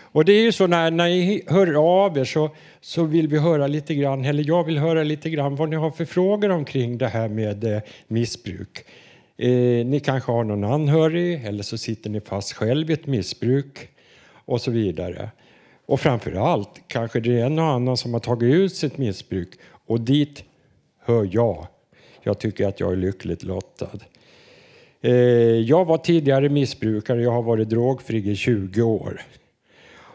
Och 0.00 0.24
det 0.24 0.32
är 0.32 0.42
ju 0.42 0.52
så 0.52 0.66
när, 0.66 0.90
när 0.90 1.08
ni 1.08 1.42
hör 1.46 1.74
av 1.74 2.18
er 2.18 2.24
så, 2.24 2.50
så 2.80 3.04
vill 3.04 3.28
vi 3.28 3.38
höra 3.38 3.66
lite 3.66 3.94
grann, 3.94 4.24
eller 4.24 4.44
jag 4.46 4.64
vill 4.64 4.78
höra 4.78 5.02
lite 5.02 5.30
grann 5.30 5.56
vad 5.56 5.68
ni 5.68 5.76
har 5.76 5.90
för 5.90 6.04
frågor 6.04 6.50
omkring 6.50 6.98
det 6.98 7.08
här 7.08 7.28
med 7.28 7.64
eh, 7.64 7.82
missbruk. 8.08 8.84
Eh, 9.36 9.86
ni 9.86 10.00
kanske 10.04 10.32
har 10.32 10.44
någon 10.44 10.64
anhörig 10.64 11.44
eller 11.44 11.62
så 11.62 11.78
sitter 11.78 12.10
ni 12.10 12.20
fast 12.20 12.52
själv 12.52 12.90
i 12.90 12.92
ett 12.92 13.06
missbruk 13.06 13.88
och 14.44 14.60
så 14.60 14.70
vidare. 14.70 15.30
Och 15.87 16.01
framför 16.01 16.33
allt 16.33 16.80
kanske 16.87 17.20
det 17.20 17.41
är 17.41 17.47
en 17.47 17.59
och 17.59 17.64
annan 17.64 17.97
som 17.97 18.12
har 18.12 18.20
tagit 18.20 18.55
ut 18.55 18.74
sitt 18.74 18.99
missbruk 18.99 19.49
och 19.87 20.01
dit 20.01 20.45
hör 20.99 21.28
jag. 21.33 21.66
Jag 22.22 22.39
tycker 22.39 22.68
att 22.68 22.80
jag 22.80 22.93
är 22.93 22.97
lyckligt 22.97 23.43
lottad. 23.43 23.99
Eh, 25.01 25.12
jag 25.61 25.85
var 25.85 25.99
tidigare 25.99 26.49
missbrukare, 26.49 27.22
jag 27.22 27.30
har 27.30 27.43
varit 27.43 27.68
drogfri 27.68 28.30
i 28.30 28.37
20 28.37 28.83
år. 28.83 29.22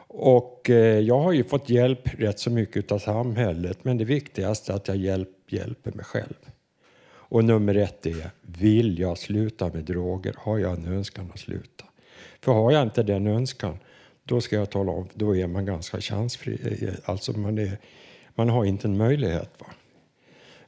Och 0.07 0.70
eh, 0.70 0.99
jag 0.99 1.20
har 1.20 1.32
ju 1.32 1.43
fått 1.43 1.70
hjälp 1.70 2.09
rätt 2.20 2.39
så 2.39 2.49
mycket 2.49 2.91
av 2.91 2.99
samhället 2.99 3.78
men 3.82 3.97
det 3.97 4.05
viktigaste 4.05 4.72
är 4.72 4.76
att 4.76 4.88
jag 4.88 4.97
hjälp, 4.97 5.30
hjälper 5.49 5.91
mig 5.91 6.05
själv. 6.05 6.38
Och 7.30 7.43
nummer 7.43 7.76
ett 7.76 8.05
är, 8.05 8.32
vill 8.41 8.99
jag 8.99 9.18
sluta 9.18 9.70
med 9.74 9.84
droger? 9.84 10.36
Har 10.38 10.57
jag 10.57 10.74
en 10.74 10.93
önskan 10.93 11.32
att 11.34 11.39
sluta? 11.39 11.86
För 12.41 12.51
har 12.51 12.72
jag 12.72 12.84
inte 12.84 13.03
den 13.03 13.28
önskan, 13.28 13.78
då 14.28 14.41
ska 14.41 14.55
jag 14.55 14.69
tala 14.69 14.91
om, 14.91 15.07
då 15.13 15.36
är 15.36 15.47
man 15.47 15.65
ganska 15.65 16.01
chansfri. 16.01 16.89
Alltså 17.05 17.32
man, 17.32 17.57
är, 17.57 17.78
man 18.36 18.49
har 18.49 18.65
inte 18.65 18.88
en 18.88 18.97
möjlighet. 18.97 19.51
Va? 19.59 19.65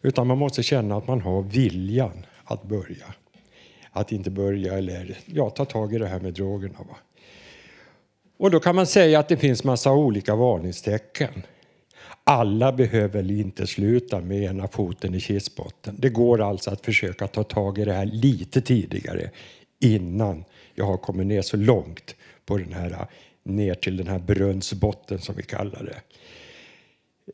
Utan 0.01 0.27
man 0.27 0.37
måste 0.37 0.63
känna 0.63 0.97
att 0.97 1.07
man 1.07 1.21
har 1.21 1.41
viljan 1.41 2.25
att 2.43 2.63
börja. 2.63 3.13
Att 3.91 4.11
inte 4.11 4.29
börja 4.29 4.77
eller 4.77 5.17
ja, 5.25 5.49
ta 5.49 5.65
tag 5.65 5.93
i 5.93 5.97
det 5.97 6.07
här 6.07 6.19
med 6.19 6.33
drogerna. 6.33 6.77
Va? 6.77 6.97
Och 8.37 8.51
då 8.51 8.59
kan 8.59 8.75
man 8.75 8.87
säga 8.87 9.19
att 9.19 9.27
det 9.27 9.37
finns 9.37 9.63
massa 9.63 9.91
olika 9.91 10.35
varningstecken. 10.35 11.43
Alla 12.23 12.71
behöver 12.71 13.31
inte 13.31 13.67
sluta 13.67 14.21
med 14.21 14.43
ena 14.43 14.67
foten 14.67 15.15
i 15.15 15.19
kistbotten. 15.19 15.95
Det 15.99 16.09
går 16.09 16.41
alltså 16.41 16.71
att 16.71 16.85
försöka 16.85 17.27
ta 17.27 17.43
tag 17.43 17.77
i 17.77 17.85
det 17.85 17.93
här 17.93 18.05
lite 18.05 18.61
tidigare 18.61 19.29
innan 19.79 20.43
jag 20.75 20.85
har 20.85 20.97
kommit 20.97 21.27
ner 21.27 21.41
så 21.41 21.57
långt 21.57 22.15
på 22.45 22.57
den 22.57 22.73
här, 22.73 23.07
ner 23.43 23.73
till 23.73 23.97
den 23.97 24.07
här 24.07 24.19
brunnsbotten 24.19 25.19
som 25.19 25.35
vi 25.35 25.43
kallar 25.43 25.83
det. 25.83 26.01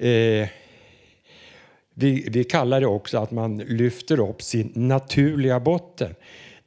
Eh, 0.09 0.49
vi, 1.93 2.27
vi 2.31 2.43
kallar 2.43 2.81
det 2.81 2.87
också 2.87 3.17
att 3.17 3.31
man 3.31 3.57
lyfter 3.57 4.19
upp 4.19 4.41
sin 4.41 4.71
naturliga 4.75 5.59
botten. 5.59 6.15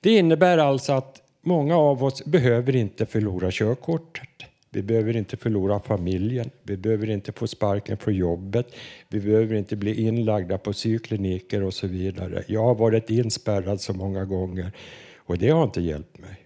Det 0.01 0.11
innebär 0.11 0.59
alltså 0.59 0.93
att 0.93 1.23
många 1.41 1.77
av 1.77 2.05
oss 2.05 2.25
behöver 2.25 2.77
inte 2.77 3.07
förlora 3.07 3.51
körkortet. 3.51 4.29
Vi 4.71 4.83
behöver 4.83 5.17
inte 5.17 5.37
förlora 5.37 5.81
familjen. 5.81 6.51
Vi 6.63 6.77
behöver 6.77 7.11
inte 7.11 7.33
få 7.33 7.47
sparken 7.47 7.97
från 7.97 8.15
jobbet. 8.15 8.75
Vi 9.09 9.21
behöver 9.21 9.55
inte 9.55 9.77
bli 9.77 10.07
inlagda 10.07 10.59
på 10.59 10.73
psykkliniker 10.73 11.63
och 11.63 11.75
så 11.75 11.87
vidare. 11.87 12.45
Jag 12.47 12.63
har 12.63 12.75
varit 12.75 13.11
inspärrad 13.11 13.81
så 13.81 13.93
många 13.93 14.25
gånger 14.25 14.73
och 15.17 15.39
det 15.39 15.51
har 15.51 15.65
inte 15.65 15.81
hjälpt 15.81 16.19
mig. 16.19 16.38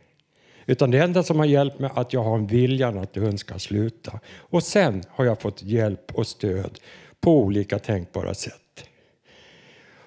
Utan 0.73 0.91
det 0.91 0.99
enda 0.99 1.23
som 1.23 1.39
har 1.39 1.47
hjälpt 1.47 1.79
mig 1.79 1.91
är 1.95 2.01
att 2.01 2.13
jag 2.13 2.23
har 2.23 2.37
en 2.37 2.47
viljan 2.47 2.99
att 2.99 3.17
önska 3.17 3.59
sluta. 3.59 4.21
Och 4.37 4.63
sen 4.63 5.03
har 5.09 5.25
jag 5.25 5.41
fått 5.41 5.63
hjälp 5.63 6.15
och 6.15 6.27
stöd 6.27 6.79
på 7.21 7.39
olika 7.39 7.79
tänkbara 7.79 8.35
sätt. 8.35 8.85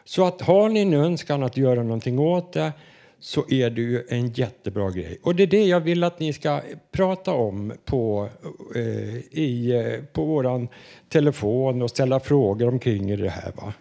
Så 0.03 0.25
att 0.25 0.41
har 0.41 0.69
ni 0.69 0.79
en 0.79 0.93
önskan 0.93 1.43
att 1.43 1.57
göra 1.57 1.83
någonting 1.83 2.19
åt 2.19 2.53
det 2.53 2.71
så 3.19 3.45
är 3.49 3.69
det 3.69 3.81
ju 3.81 4.03
en 4.09 4.27
jättebra 4.27 4.89
grej. 4.89 5.19
Och 5.23 5.35
det 5.35 5.43
är 5.43 5.47
det 5.47 5.65
jag 5.65 5.79
vill 5.79 6.03
att 6.03 6.19
ni 6.19 6.33
ska 6.33 6.61
prata 6.91 7.33
om 7.33 7.73
på, 7.85 8.29
eh, 8.75 9.15
i, 9.31 9.71
eh, 9.71 10.03
på 10.13 10.25
våran 10.25 10.67
telefon 11.09 11.81
och 11.81 11.89
ställa 11.89 12.19
frågor 12.19 12.67
omkring 12.67 13.17
det 13.17 13.29
här. 13.29 13.51
Va? 13.55 13.73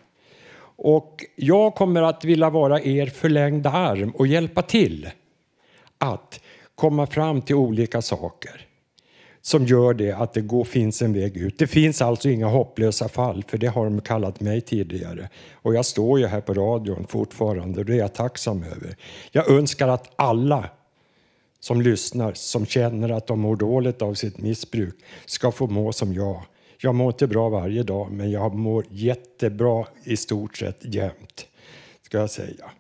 Och 0.77 1.25
jag 1.37 1.75
kommer 1.75 2.03
att 2.03 2.25
vilja 2.25 2.51
vara 2.51 2.81
er 2.81 3.07
förlängda 3.07 3.71
arm 3.71 4.11
och 4.11 4.27
hjälpa 4.27 4.63
till 4.63 5.11
att 5.99 6.41
komma 6.75 7.07
fram 7.07 7.43
till 7.43 7.55
olika 7.55 8.03
saker 8.03 8.69
som 9.47 9.67
gör 9.67 9.95
det 9.95 10.13
att 10.13 10.33
det 10.33 10.41
går, 10.41 10.65
finns 10.65 11.03
en 11.03 11.13
väg 11.13 11.37
ut. 11.37 11.59
Det 11.59 11.67
finns 11.67 12.03
alltså 12.03 12.29
inga 12.29 12.47
hopplösa 12.47 13.09
fall, 13.09 13.45
för 13.49 13.59
det 13.59 13.67
har 13.67 13.85
de 13.85 14.01
kallat 14.01 14.41
mig 14.41 14.61
tidigare. 14.61 15.29
Och 15.53 15.75
jag 15.75 15.85
står 15.85 16.19
ju 16.19 16.27
här 16.27 16.41
på 16.41 16.55
radion 16.55 17.07
fortfarande 17.07 17.81
och 17.81 17.87
det 17.87 17.93
är 17.93 17.99
jag 17.99 18.15
tacksam 18.15 18.63
över. 18.63 18.97
Jag 19.33 19.51
önskar 19.51 19.89
att 19.89 20.13
alla 20.17 20.71
som 21.61 21.81
lyssnar, 21.81 22.33
som 22.35 22.67
känner 22.67 23.09
att 23.09 23.27
de 23.27 23.41
mår 23.41 23.57
dåligt 23.57 24.03
av 24.03 24.15
sitt 24.15 24.39
missbruk, 24.39 24.95
ska 25.27 25.53
få 25.53 25.67
må 25.67 25.93
som 25.93 26.15
jag. 26.15 26.43
Jag 26.79 26.95
mår 26.95 27.13
inte 27.13 27.27
bra 27.27 27.49
varje 27.49 27.83
dag, 27.83 28.13
men 28.13 28.31
jag 28.31 28.55
mår 28.55 28.85
jättebra 28.91 29.87
i 30.05 30.17
stort 30.17 30.57
sett 30.57 30.79
jämt, 30.81 31.47
ska 32.03 32.19
jag 32.19 32.31
säga. 32.31 32.71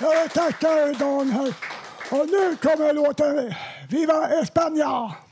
Jag 0.00 0.30
tackar 0.32 0.98
Dan 0.98 1.30
här. 1.30 1.54
Och 2.10 2.26
nu 2.28 2.56
kommer 2.56 2.92
låten 2.92 3.54
Viva 3.90 4.28
España! 4.42 5.29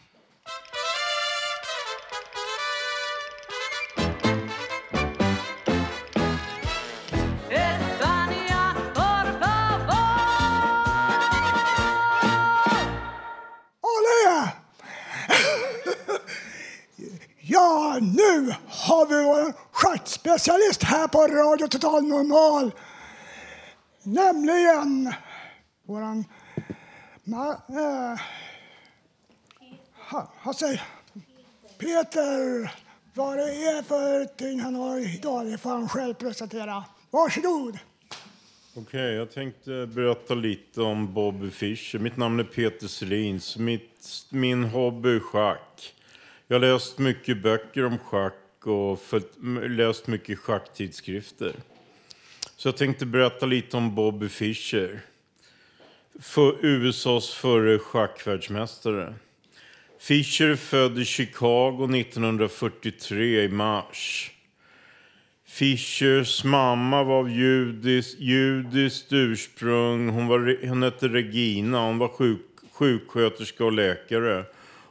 Specialist 20.39 20.83
här 20.83 21.09
på 21.09 21.19
Radio 21.19 21.69
Total 21.69 22.05
Normal. 22.05 22.71
Nämligen 24.03 25.13
våran... 25.87 26.25
Ma, 27.25 27.51
eh, 27.51 28.21
ha, 29.95 30.33
ha, 30.43 30.55
säg, 30.55 30.83
Peter. 31.79 32.73
Vad 33.15 33.37
det 33.37 33.43
är 33.43 33.83
för 33.83 34.25
ting 34.25 34.61
han 34.61 34.75
har 34.75 35.15
idag, 35.15 35.47
det 35.47 35.59
får 35.59 35.71
han 35.71 35.89
själv 35.89 36.15
presentera. 36.15 36.85
Varsågod. 37.11 37.79
Okej, 38.75 38.83
okay, 38.83 39.13
jag 39.13 39.33
tänkte 39.33 39.87
berätta 39.87 40.35
lite 40.35 40.83
om 40.83 41.15
Bobby 41.15 41.51
Fischer. 41.51 41.99
Mitt 41.99 42.17
namn 42.17 42.41
är 42.41 42.45
Peter 42.45 42.87
Selins. 42.87 43.57
Mitt, 43.57 44.27
min 44.31 44.65
hobby 44.65 45.17
är 45.17 45.21
schack. 45.21 45.95
Jag 46.49 46.55
har 46.55 46.61
läst 46.61 46.99
mycket 46.99 47.43
böcker 47.43 47.87
om 47.87 47.99
schack 47.99 48.35
och 48.67 49.01
följt, 49.01 49.33
läst 49.69 50.07
mycket 50.07 50.39
schacktidskrifter. 50.39 51.53
Så 52.57 52.69
jag 52.69 52.77
tänkte 52.77 53.07
berätta 53.07 53.47
lite 53.47 53.77
om 53.77 53.95
Bobby 53.95 54.29
Fischer. 54.29 55.01
För 56.21 56.65
USAs 56.65 57.31
förre 57.31 57.79
schackvärldsmästare. 57.79 59.15
Fischer 59.99 60.49
är 60.49 60.57
född 60.57 60.99
i 60.99 61.05
Chicago 61.05 61.97
1943 61.97 63.43
i 63.43 63.49
mars. 63.49 64.31
Fischers 65.47 66.45
mamma 66.45 67.05
var 67.05 67.19
av 67.19 67.31
judis, 67.31 68.17
judiskt 68.19 69.13
ursprung. 69.13 70.09
Hon, 70.09 70.27
var, 70.27 70.67
hon 70.69 70.83
hette 70.83 71.09
Regina. 71.09 71.87
Hon 71.87 71.99
var 71.99 72.09
sjuk, 72.09 72.47
sjuksköterska 72.73 73.65
och 73.65 73.73
läkare. 73.73 74.45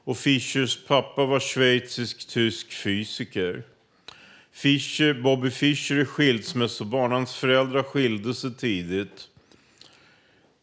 Och 0.08 0.18
Fischers 0.18 0.86
pappa 0.88 1.26
var 1.26 1.39
schweizisk-tysk 1.39 2.72
fysiker. 2.72 3.64
Fischer, 4.51 5.14
Bobby 5.14 5.51
Fischer 5.51 5.95
är 5.95 6.05
skilsmässobarn. 6.05 7.12
Hans 7.12 7.36
föräldrar 7.36 7.84
skilde 7.84 8.34
sig 8.34 8.55
tidigt. 8.55 9.28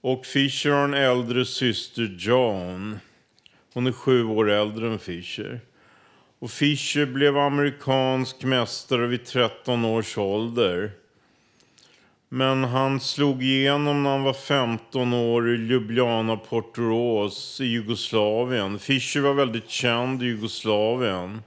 Och 0.00 0.26
Fischer 0.26 0.70
har 0.70 0.84
en 0.84 0.94
äldre 0.94 1.44
syster, 1.44 2.16
John. 2.18 2.98
Hon 3.72 3.86
är 3.86 3.92
sju 3.92 4.24
år 4.24 4.50
äldre 4.50 4.92
än 4.92 4.98
Fischer. 4.98 5.60
Och 6.38 6.50
Fischer 6.50 7.06
blev 7.06 7.38
amerikansk 7.38 8.42
mästare 8.42 9.06
vid 9.06 9.24
13 9.24 9.84
års 9.84 10.18
ålder. 10.18 10.90
Men 12.34 12.64
han 12.64 13.00
slog 13.00 13.42
igenom 13.42 14.02
när 14.02 14.10
han 14.10 14.22
var 14.22 14.32
15 14.32 15.12
år 15.12 15.54
i 15.54 15.56
Ljubljana, 15.56 16.36
Portorås 16.36 17.60
i 17.60 17.64
Jugoslavien. 17.64 18.78
Fischer 18.78 19.20
var 19.20 19.34
väldigt 19.34 19.70
känd 19.70 20.22
i 20.22 20.26
Jugoslavien. 20.26 21.42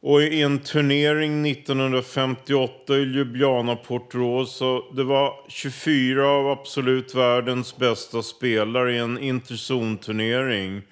Och 0.00 0.22
i 0.22 0.42
en 0.42 0.58
turnering 0.58 1.46
1958 1.46 2.96
i 2.96 3.02
Ljubljana, 3.02 3.76
Portorås, 3.76 4.62
det 4.96 5.04
var 5.04 5.32
24 5.48 6.28
av 6.28 6.48
absolut 6.48 7.14
världens 7.14 7.76
bästa 7.76 8.22
spelare 8.22 8.94
i 8.94 8.98
en 8.98 9.18
interzonturnering. 9.18 10.82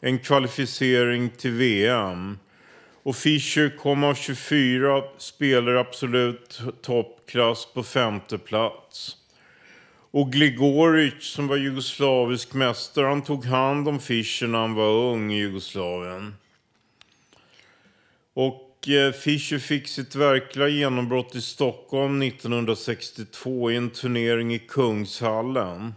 En 0.00 0.18
kvalificering 0.18 1.30
till 1.30 1.52
VM. 1.52 2.38
Och 3.02 3.16
Fischer 3.16 3.76
kom 3.76 4.04
av 4.04 4.14
24 4.14 5.02
spelare 5.18 5.80
absolut 5.80 6.60
toppklass 6.82 7.68
på 7.74 7.82
femte 7.82 8.38
plats. 8.38 9.16
Och 10.10 10.32
Gligoric 10.32 11.24
som 11.24 11.46
var 11.46 11.56
jugoslavisk 11.56 12.54
mästare, 12.54 13.06
han 13.06 13.22
tog 13.22 13.44
hand 13.44 13.88
om 13.88 14.00
Fischer 14.00 14.46
när 14.46 14.58
han 14.58 14.74
var 14.74 14.90
ung 14.90 15.32
i 15.32 15.38
Jugoslavien. 15.38 16.34
Och 18.34 18.88
eh, 18.88 19.12
Fischer 19.12 19.58
fick 19.58 19.88
sitt 19.88 20.14
verkliga 20.14 20.68
genombrott 20.68 21.34
i 21.34 21.40
Stockholm 21.40 22.22
1962 22.22 23.70
i 23.70 23.76
en 23.76 23.90
turnering 23.90 24.54
i 24.54 24.58
Kungshallen. 24.58 25.94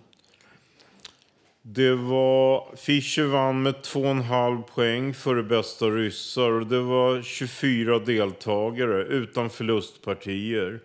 Det 1.66 1.96
var, 1.96 2.76
Fischer 2.76 3.26
vann 3.26 3.62
med 3.62 3.74
2,5 3.74 4.62
poäng 4.62 5.14
före 5.14 5.44
bästa 5.44 5.86
ryssar 5.86 6.52
och 6.52 6.68
det 6.68 6.80
var 6.80 7.22
24 7.22 8.00
deltagare 8.00 9.04
utan 9.04 9.50
förlustpartier. 9.50 10.80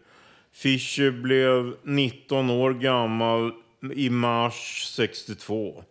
Fischer 0.52 1.10
blev 1.10 1.76
19 1.82 2.50
år 2.50 2.74
gammal 2.74 3.52
i 3.94 4.10
mars 4.10 4.84
62. 4.96 5.84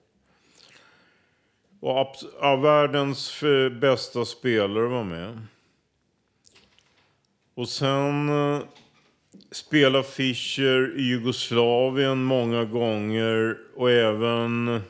Och 1.80 2.16
av 2.40 2.62
världens 2.62 3.44
bästa 3.82 4.26
spelare 4.26 4.88
var 4.88 5.04
med. 5.04 5.42
Och 7.54 7.70
sen 7.70 8.30
eh, 8.30 8.62
eh, 9.50 9.54
spelade 9.54 10.04
Fischer 10.04 11.00
i 11.00 11.02
Jugoslavien 11.02 12.24
många 12.24 12.66
gånger 12.66 13.58
och 13.76 13.92
även... 13.92 14.82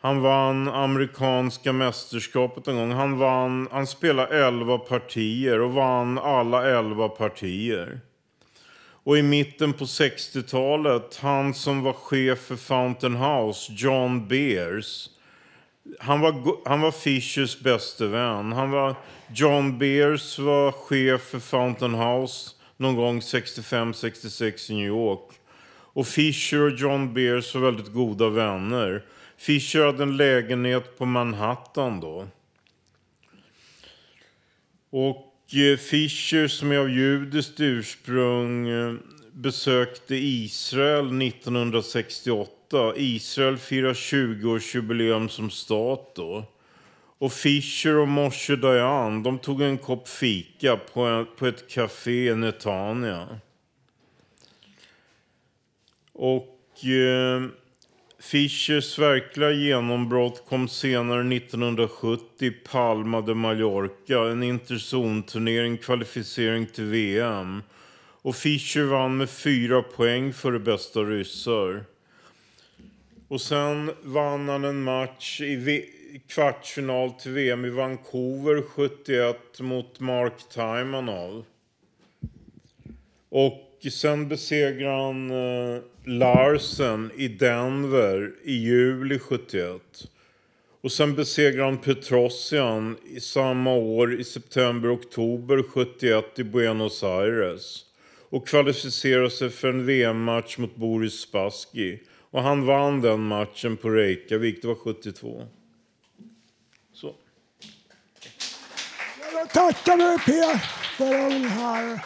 Han 0.00 0.22
vann 0.22 0.68
amerikanska 0.68 1.72
mästerskapet 1.72 2.68
en 2.68 2.76
gång. 2.76 2.90
Han, 2.90 3.18
vann, 3.18 3.68
han 3.70 3.86
spelade 3.86 4.46
11 4.46 4.78
partier 4.78 5.60
och 5.60 5.72
vann 5.72 6.18
alla 6.18 6.68
11 6.68 7.08
partier. 7.08 8.00
Och 9.08 9.18
i 9.18 9.22
mitten 9.22 9.72
på 9.72 9.84
60-talet, 9.84 11.18
han 11.22 11.54
som 11.54 11.82
var 11.82 11.92
chef 11.92 12.38
för 12.38 12.56
Fountain 12.56 13.16
House, 13.16 13.72
John 13.76 14.28
Beers. 14.28 15.08
Han 16.00 16.20
var, 16.20 16.68
han 16.68 16.80
var 16.80 16.90
Fischers 16.90 17.60
bäste 17.60 18.06
vän. 18.06 18.52
Han 18.52 18.70
var, 18.70 18.94
John 19.34 19.78
Beers 19.78 20.38
var 20.38 20.72
chef 20.72 21.20
för 21.20 21.38
Fountain 21.38 21.94
House 21.94 22.50
någon 22.78 22.96
gång 22.96 23.20
65-66 23.20 24.70
i 24.70 24.74
New 24.74 24.86
York. 24.86 25.30
Och 25.70 26.06
Fisher 26.06 26.60
och 26.60 26.78
John 26.78 27.14
Beers 27.14 27.54
var 27.54 27.62
väldigt 27.62 27.92
goda 27.92 28.28
vänner. 28.28 29.04
Fisher 29.36 29.86
hade 29.86 30.02
en 30.02 30.16
lägenhet 30.16 30.98
på 30.98 31.06
Manhattan 31.06 32.00
då. 32.00 32.28
Och 34.90 35.54
eh, 35.54 35.76
Fisher 35.76 36.48
som 36.48 36.72
är 36.72 36.78
av 36.78 36.90
judiskt 36.90 37.60
ursprung 37.60 38.68
eh, 38.68 38.94
besökte 39.32 40.14
Israel 40.14 41.22
1968. 41.22 42.92
Israel 42.96 43.58
firar 43.58 43.94
20-årsjubileum 43.94 45.28
som 45.28 45.50
stat 45.50 46.12
då. 46.14 46.44
Och 47.18 47.32
Fischer 47.32 47.96
och 47.96 48.08
Moshe 48.08 48.56
Dayan, 48.56 49.22
de 49.22 49.38
tog 49.38 49.62
en 49.62 49.78
kopp 49.78 50.08
fika 50.08 50.76
på, 50.76 51.00
en, 51.00 51.26
på 51.36 51.46
ett 51.46 51.68
café 51.70 52.28
i 52.28 52.34
Netanya. 52.34 53.40
Och 56.12 56.84
eh, 56.84 57.42
Fischers 58.20 58.98
verkliga 58.98 59.50
genombrott 59.50 60.44
kom 60.48 60.68
senare 60.68 61.36
1970 61.36 62.52
Palma 62.72 63.20
de 63.20 63.38
Mallorca, 63.38 64.18
en 64.30 64.42
interzonturnering, 64.42 65.76
kvalificering 65.78 66.66
till 66.66 66.84
VM. 66.84 67.62
Och 68.22 68.36
Fischer 68.36 68.82
vann 68.84 69.16
med 69.16 69.30
fyra 69.30 69.82
poäng 69.82 70.32
för 70.32 70.52
det 70.52 70.58
bästa 70.58 71.00
ryssar. 71.00 71.84
Och 73.28 73.40
sen 73.40 73.90
vann 74.02 74.48
han 74.48 74.64
en 74.64 74.82
match 74.82 75.40
i 75.40 75.56
v- 75.56 75.84
kvartsfinal 76.28 77.10
till 77.10 77.32
VM 77.32 77.64
i 77.64 77.70
Vancouver 77.70 78.62
71 78.62 79.60
mot 79.60 80.00
Mark 80.00 80.48
Timonov. 80.48 81.44
Och 83.28 83.86
sen 83.92 84.28
besegrade 84.28 85.02
han 85.02 85.30
eh, 85.30 85.82
Larsen 86.04 87.10
i 87.16 87.28
Denver 87.28 88.32
i 88.44 88.52
juli 88.52 89.18
71. 89.18 89.82
Och 90.80 90.92
sen 90.92 91.14
besegrade 91.14 91.64
han 91.64 91.78
Petrosian 91.78 92.96
i 93.10 93.20
samma 93.20 93.74
år 93.74 94.20
i 94.20 94.24
september-oktober 94.24 95.62
71 95.62 96.38
i 96.38 96.44
Buenos 96.44 97.04
Aires. 97.04 97.84
Och 98.30 98.48
kvalificerade 98.48 99.30
sig 99.30 99.50
för 99.50 99.68
en 99.68 99.86
VM-match 99.86 100.58
mot 100.58 100.76
Boris 100.76 101.14
Spassky. 101.14 101.98
Och 102.30 102.42
han 102.42 102.66
vann 102.66 103.00
den 103.00 103.20
matchen 103.20 103.76
på 103.76 103.90
Reykjavik, 103.90 104.62
det 104.62 104.68
var 104.68 104.74
72. 104.74 105.46
Jag 109.38 109.48
tackar 109.48 109.96
dig 109.96 110.18
Per 110.18 110.56
för 110.96 111.30
den 111.30 111.44
här. 111.44 112.04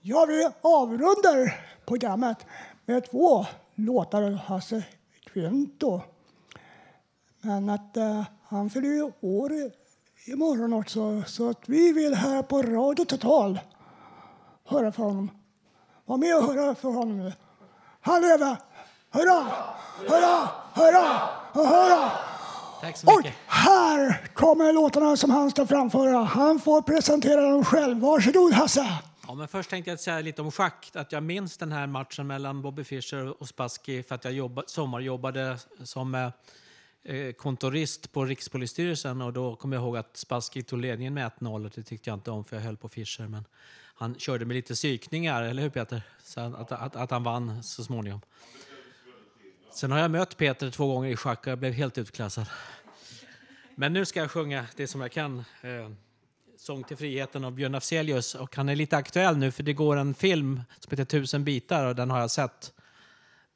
Ja, 0.00 0.26
vi 0.28 0.48
avrundar 0.60 1.60
programmet 1.86 2.46
med 2.86 3.10
två 3.10 3.46
låtar 3.74 4.22
av 4.22 4.34
Hasse 4.34 4.84
Kvinto. 5.32 6.00
Men 7.40 7.68
att 7.70 7.96
eh, 7.96 8.24
han 8.48 8.70
fyller 8.70 8.88
ju 8.88 9.12
år 9.20 9.52
i, 9.52 9.72
morgon 10.36 10.72
också 10.72 11.22
så 11.26 11.50
att 11.50 11.68
vi 11.68 11.92
vill 11.92 12.14
här 12.14 12.42
på 12.42 12.62
Radio 12.62 13.04
Total 13.04 13.60
höra 14.64 14.92
för 14.92 15.02
honom. 15.02 15.30
Var 16.04 16.16
med 16.16 16.36
och 16.36 16.42
höra 16.42 16.74
för 16.74 16.88
honom 16.88 17.18
nu. 17.18 17.32
Han 18.00 18.22
lever! 18.22 18.56
Hurra! 19.10 19.46
Hurra! 20.08 20.48
Hurra! 20.74 21.08
Hurra! 21.52 21.68
hurra! 21.68 22.29
Tack 22.80 22.96
så 22.96 23.16
mycket. 23.16 23.34
Här 23.46 24.26
kommer 24.34 24.72
låtarna 24.72 25.16
som 25.16 25.30
han 25.30 25.50
ska 25.50 25.66
framföra. 25.66 26.24
Han 26.24 26.60
får 26.60 26.82
presentera 26.82 27.50
dem 27.50 27.64
själv. 27.64 28.00
Varsågod 28.00 28.52
Hasse! 28.52 28.98
Ja, 29.26 29.34
men 29.34 29.48
först 29.48 29.70
tänkte 29.70 29.90
jag 29.90 30.00
säga 30.00 30.20
lite 30.20 30.42
om 30.42 30.50
schack. 30.50 30.90
Att 30.94 31.12
jag 31.12 31.22
minns 31.22 31.56
den 31.56 31.72
här 31.72 31.86
matchen 31.86 32.26
mellan 32.26 32.62
Bobby 32.62 32.84
Fischer 32.84 33.42
och 33.42 33.48
Spassky 33.48 34.02
för 34.02 34.14
att 34.14 34.24
jag 34.24 34.32
jobba, 34.32 34.62
sommarjobbade 34.66 35.58
som 35.84 36.14
eh, 36.14 36.30
eh, 37.14 37.32
kontorist 37.32 38.12
på 38.12 38.24
Rikspolisstyrelsen 38.24 39.22
och 39.22 39.32
då 39.32 39.56
kom 39.56 39.72
jag 39.72 39.82
ihåg 39.82 39.96
att 39.96 40.16
Spassky 40.16 40.62
tog 40.62 40.80
ledningen 40.80 41.14
med 41.14 41.30
1-0 41.38 41.64
och 41.64 41.70
det 41.74 41.82
tyckte 41.82 42.10
jag 42.10 42.16
inte 42.16 42.30
om 42.30 42.44
för 42.44 42.56
jag 42.56 42.62
höll 42.62 42.76
på 42.76 42.88
Fischer. 42.88 43.28
Men 43.28 43.44
han 43.94 44.14
körde 44.14 44.44
med 44.44 44.54
lite 44.54 44.74
psykningar, 44.74 45.42
eller 45.42 45.62
hur 45.62 45.70
Peter? 45.70 46.02
Så 46.24 46.40
att, 46.40 46.72
att, 46.72 46.96
att 46.96 47.10
han 47.10 47.22
vann 47.22 47.62
så 47.62 47.84
småningom. 47.84 48.20
Sen 49.72 49.90
har 49.90 49.98
jag 49.98 50.10
mött 50.10 50.36
Peter 50.36 50.70
två 50.70 50.94
gånger 50.94 51.10
i 51.10 51.16
schack 51.16 51.40
och 51.40 51.46
jag 51.46 51.58
blev 51.58 51.72
helt 51.72 51.98
utklassad. 51.98 52.46
Men 53.74 53.92
nu 53.92 54.04
ska 54.04 54.20
jag 54.20 54.30
sjunga 54.30 54.66
det 54.76 54.86
som 54.86 55.00
jag 55.00 55.12
kan. 55.12 55.44
Eh, 55.62 55.90
Sång 56.60 56.84
till 56.84 56.96
friheten 56.96 57.44
av 57.44 57.52
Björn 57.52 57.74
Afzelius. 57.74 58.34
Och 58.34 58.56
han 58.56 58.68
är 58.68 58.76
lite 58.76 58.96
aktuell 58.96 59.36
nu 59.36 59.50
för 59.50 59.62
det 59.62 59.72
går 59.72 59.96
en 59.96 60.14
film 60.14 60.60
som 60.78 60.90
heter 60.90 61.04
Tusen 61.04 61.44
bitar 61.44 61.86
och 61.86 61.96
den 61.96 62.10
har 62.10 62.20
jag 62.20 62.30
sett. 62.30 62.72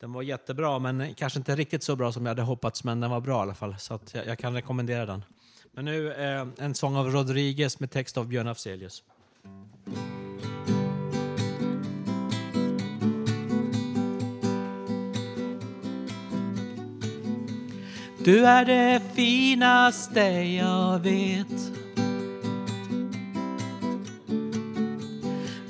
Den 0.00 0.12
var 0.12 0.22
jättebra 0.22 0.78
men 0.78 1.14
kanske 1.14 1.38
inte 1.38 1.56
riktigt 1.56 1.82
så 1.82 1.96
bra 1.96 2.12
som 2.12 2.26
jag 2.26 2.30
hade 2.30 2.42
hoppats 2.42 2.84
men 2.84 3.00
den 3.00 3.10
var 3.10 3.20
bra 3.20 3.38
i 3.38 3.42
alla 3.42 3.54
fall. 3.54 3.78
Så 3.78 3.94
att 3.94 4.14
jag, 4.14 4.26
jag 4.26 4.38
kan 4.38 4.54
rekommendera 4.54 5.06
den. 5.06 5.24
Men 5.72 5.84
nu 5.84 6.12
eh, 6.12 6.46
en 6.58 6.74
sång 6.74 6.96
av 6.96 7.10
Rodriguez 7.10 7.80
med 7.80 7.90
text 7.90 8.18
av 8.18 8.26
Björn 8.28 8.48
Afzelius. 8.48 9.02
Du 18.24 18.46
är 18.46 18.64
det 18.64 19.00
finaste 19.14 20.20
jag 20.20 20.98
vet. 20.98 21.72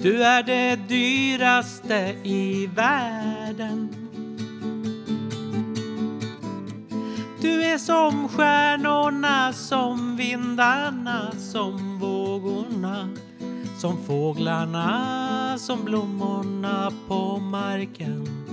Du 0.02 0.22
är 0.22 0.42
det 0.42 0.76
dyraste 0.88 2.14
i 2.22 2.66
världen. 2.66 3.88
Du 7.40 7.64
är 7.64 7.78
som 7.78 8.28
stjärnorna, 8.28 9.52
som 9.52 10.16
vindarna, 10.16 11.32
som 11.38 11.98
vågorna 11.98 13.08
Som 13.78 14.04
fåglarna, 14.06 15.58
som 15.58 15.84
blommorna 15.84 16.92
på 17.08 17.38
marken. 17.38 18.43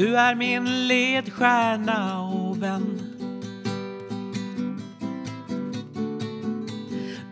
Du 0.00 0.16
är 0.16 0.34
min 0.34 0.88
ledstjärna 0.88 2.22
och 2.22 2.62
vän. 2.62 3.00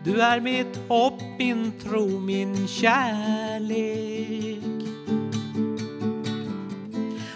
Du 0.03 0.21
är 0.21 0.39
mitt 0.39 0.79
hopp, 0.87 1.21
min 1.39 1.71
tro, 1.71 2.19
min 2.19 2.67
kärlek. 2.67 4.63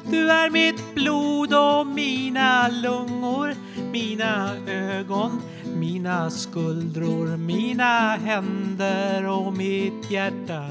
Du 0.09 0.31
är 0.31 0.49
mitt 0.49 0.95
blod 0.95 1.53
och 1.53 1.87
mina 1.87 2.67
lungor 2.67 3.55
Mina 3.91 4.55
ögon, 4.67 5.41
mina 5.75 6.29
skuldror 6.29 7.37
Mina 7.37 8.15
händer 8.15 9.27
och 9.27 9.53
mitt 9.53 10.11
hjärta. 10.11 10.63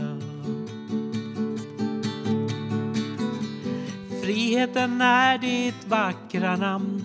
Friheten 4.23 5.01
är 5.01 5.39
ditt 5.39 5.87
vackra 5.89 6.57
namn. 6.57 7.05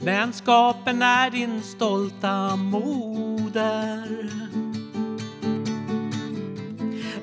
Vänskapen 0.00 1.02
är 1.02 1.30
din 1.30 1.62
stolta 1.62 2.56
moder. 2.56 4.30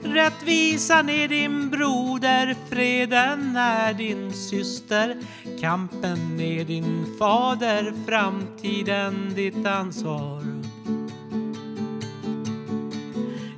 Rättvisan 0.03 1.09
är 1.09 1.27
din 1.27 1.69
broder, 1.69 2.55
freden 2.69 3.55
är 3.55 3.93
din 3.93 4.33
syster. 4.33 5.17
Kampen 5.61 6.39
är 6.39 6.65
din 6.65 7.05
fader, 7.19 7.93
framtiden 8.05 9.33
ditt 9.35 9.65
ansvar. 9.65 10.54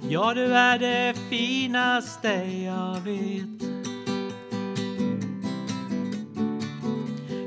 Ja, 0.09 0.33
du 0.33 0.45
är 0.45 0.79
det 0.79 1.13
finaste 1.29 2.27
jag 2.65 3.01
vet 3.01 3.61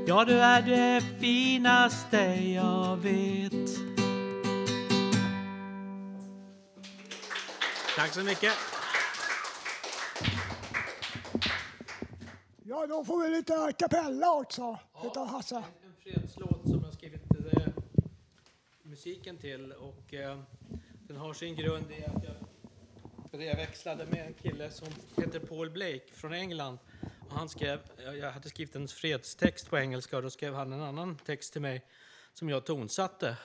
Ja, 0.07 0.25
du 0.25 0.39
är 0.39 0.61
det 0.61 1.01
finaste 1.19 2.17
jag 2.55 2.97
vet 2.97 3.69
Tack 7.95 8.13
så 8.13 8.23
mycket. 8.23 8.53
Ja, 12.63 12.87
då 12.87 13.05
får 13.05 13.23
vi 13.23 13.29
lite 13.29 13.53
a 13.53 13.71
cappella 13.71 14.33
också 14.33 14.79
utav 15.05 15.27
Hasse. 15.27 15.55
En 15.55 15.63
fredslåt 16.03 16.61
som 16.63 16.83
jag 16.83 16.93
skrivit 16.93 17.21
eh, 17.31 17.67
musiken 18.83 19.37
till 19.37 19.71
och 19.71 20.13
eh, 20.13 20.39
den 21.07 21.17
har 21.17 21.33
sin 21.33 21.55
grund 21.55 21.91
i 21.91 22.05
att 22.05 22.23
jag 22.23 22.40
brevväxlade 23.31 24.05
med 24.05 24.25
en 24.25 24.33
kille 24.33 24.71
som 24.71 24.87
heter 25.17 25.39
Paul 25.39 25.69
Blake 25.69 26.13
från 26.13 26.33
England. 26.33 26.77
Och 27.29 27.35
han 27.37 27.49
skrev, 27.49 27.79
jag 28.21 28.31
hade 28.31 28.49
skrivit 28.49 28.75
en 28.75 28.87
fredstext 28.87 29.69
på 29.69 29.77
engelska 29.77 30.17
och 30.17 30.23
då 30.23 30.29
skrev 30.29 30.53
han 30.53 30.73
en 30.73 30.81
annan 30.81 31.17
text 31.25 31.53
till 31.53 31.61
mig 31.61 31.85
som 32.33 32.49
jag 32.49 32.65
tonsatte. 32.65 33.37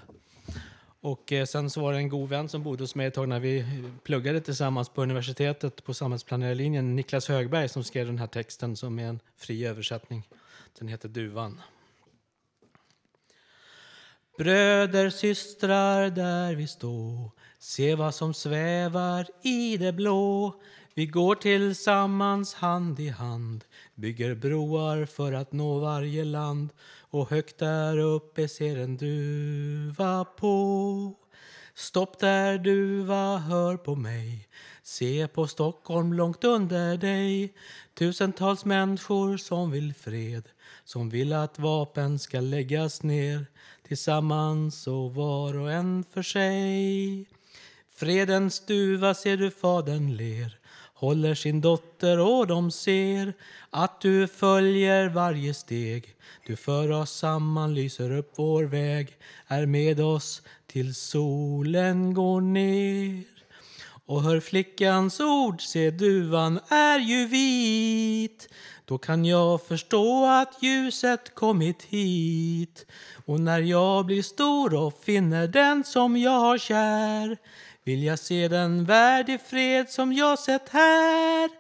Och 1.01 1.33
eh, 1.33 1.45
sen 1.45 1.71
så 1.71 1.81
var 1.81 1.93
det 1.93 1.99
en 1.99 2.09
god 2.09 2.29
vän 2.29 2.49
som 2.49 2.63
bodde 2.63 2.83
hos 2.83 2.95
mig 2.95 3.07
ett 3.07 3.15
tag 3.15 3.29
när 3.29 3.41
vi 3.41 3.65
pluggade 4.03 4.41
tillsammans 4.41 4.89
på 4.89 5.03
universitetet 5.03 5.85
på 5.85 5.95
samhällsplanerarlinjen, 5.95 6.97
Niklas 6.97 7.29
Högberg, 7.29 7.69
som 7.69 7.85
skrev 7.85 8.07
den 8.07 8.19
här 8.19 8.27
texten 8.27 8.77
som 8.77 8.99
är 8.99 9.07
en 9.07 9.21
fri 9.37 9.67
översättning. 9.67 10.29
Den 10.79 10.89
heter 10.89 11.09
Duvan. 11.09 11.61
Bröder, 14.39 15.11
systrar, 15.11 16.11
där 16.11 16.55
vi 16.55 16.67
står. 16.67 17.31
Se 17.59 17.95
vad 17.95 18.15
som 18.15 18.35
svävar 18.35 19.27
i 19.43 19.77
det 19.77 19.93
blå. 19.93 20.55
Vi 20.95 21.07
går 21.07 21.35
tillsammans 21.35 22.55
hand 22.55 23.01
i 23.01 23.09
hand. 23.09 23.65
Bygger 23.95 24.35
broar 24.35 25.07
för 25.07 25.33
att 25.33 25.53
nå 25.53 25.79
varje 25.79 26.25
land. 26.25 26.73
Och 27.11 27.31
högt 27.31 27.59
där 27.59 27.99
uppe 27.99 28.49
ser 28.49 28.77
en 28.77 28.97
duva 28.97 30.25
på. 30.25 31.15
Stopp 31.75 32.19
där 32.19 32.59
duva, 32.59 33.37
hör 33.37 33.77
på 33.77 33.95
mig. 33.95 34.49
Se 34.83 35.29
på 35.29 35.47
Stockholm 35.47 36.13
långt 36.13 36.45
under 36.45 36.97
dig. 36.97 37.55
Tusentals 37.95 38.65
människor 38.65 39.37
som 39.37 39.71
vill 39.71 39.95
fred 39.95 40.49
Som 40.85 41.11
vill 41.11 41.33
att 41.33 41.59
vapen 41.59 42.19
ska 42.19 42.41
läggas 42.41 43.03
ner. 43.03 43.47
Tillsammans 43.89 44.87
och 44.87 45.15
var 45.15 45.59
och 45.59 45.73
en 45.73 46.05
för 46.13 46.23
sig 46.23 47.27
Fredens 47.95 48.67
duva 48.67 49.15
ser 49.15 49.37
du 49.37 49.51
fadern 49.51 50.17
ler 50.17 50.59
håller 50.97 51.35
sin 51.35 51.61
dotter 51.61 52.19
och 52.19 52.47
de 52.47 52.71
ser 52.71 53.33
att 53.71 54.01
du 54.01 54.29
följer 54.29 55.09
varje 55.09 55.55
steg. 55.55 56.15
Du 56.47 56.57
för 56.57 56.91
oss 56.91 57.11
samman, 57.11 57.75
lyser 57.75 58.13
upp 58.13 58.33
vår 58.37 58.65
väg, 58.65 59.17
är 59.47 59.67
med 59.67 60.01
oss 60.01 60.43
till 60.67 60.95
solen 60.95 62.15
går 62.15 62.41
ner. 62.41 63.36
Och 64.07 64.23
hör 64.23 64.41
flickans 64.41 65.21
ord, 65.21 65.63
se 65.63 65.91
duvan 65.91 66.61
är 66.69 66.99
ju 66.99 67.27
vit. 67.27 68.49
Då 68.85 68.99
kan 68.99 69.25
jag 69.25 69.63
förstå 69.63 70.27
att 70.27 70.63
ljuset 70.63 71.35
kommit 71.35 71.83
hit. 71.83 72.87
Och 73.25 73.41
när 73.41 73.61
jag 73.61 74.07
blir 74.07 74.23
stor 74.23 74.75
och 74.75 75.01
finner 75.05 75.49
den 75.49 75.85
som 75.85 76.17
jag 76.17 76.41
har 76.41 76.59
kär 76.59 77.37
vill 77.85 78.03
jag 78.03 78.19
se 78.19 78.49
den 78.49 78.85
värld 78.85 79.29
i 79.29 79.39
fred 79.39 79.91
som 79.91 80.13
jag 80.13 80.39
sett 80.39 80.69
här 80.69 81.51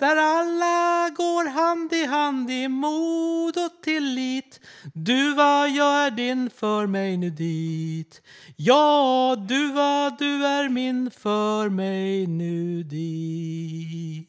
där 0.00 0.16
alla 0.16 1.10
går 1.10 1.44
hand 1.44 1.92
i 1.92 2.04
hand 2.04 2.50
i 2.50 2.68
mod 2.68 3.56
och 3.56 3.82
tillit 3.82 4.60
Duva, 4.94 5.68
jag 5.68 6.06
är 6.06 6.10
din, 6.10 6.50
för 6.50 6.86
mig 6.86 7.16
nu 7.16 7.30
dit 7.30 8.22
Ja, 8.56 9.36
duva, 9.48 10.10
du 10.18 10.46
är 10.46 10.68
min, 10.68 11.10
för 11.10 11.68
mig 11.68 12.26
nu 12.26 12.82
dit 12.82 14.26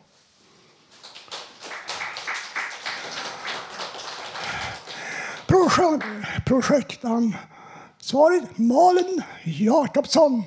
Projekt, 5.46 6.04
projektansvarig 6.46 8.42
Malin 8.56 9.22
Jakobsson. 9.44 10.42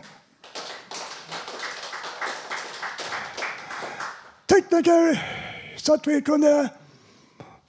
Tekniker 4.80 5.23
så 5.75 5.93
att 5.93 6.07
vi 6.07 6.21
kunde 6.21 6.69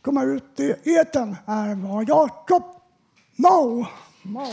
komma 0.03 0.25
ut 0.25 0.61
i 0.61 0.95
etern 0.97 1.37
är 1.47 1.75
var 1.75 2.05
Jakob 2.09 2.63
Mau. 3.37 3.87
Mau. 4.23 4.53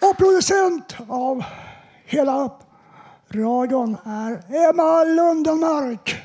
Och 0.00 0.16
producent 0.16 0.96
av 1.08 1.44
hela 2.04 2.50
radion 3.28 3.96
är 4.04 4.56
Emma 4.68 5.04
Lundenmark. 5.04 6.16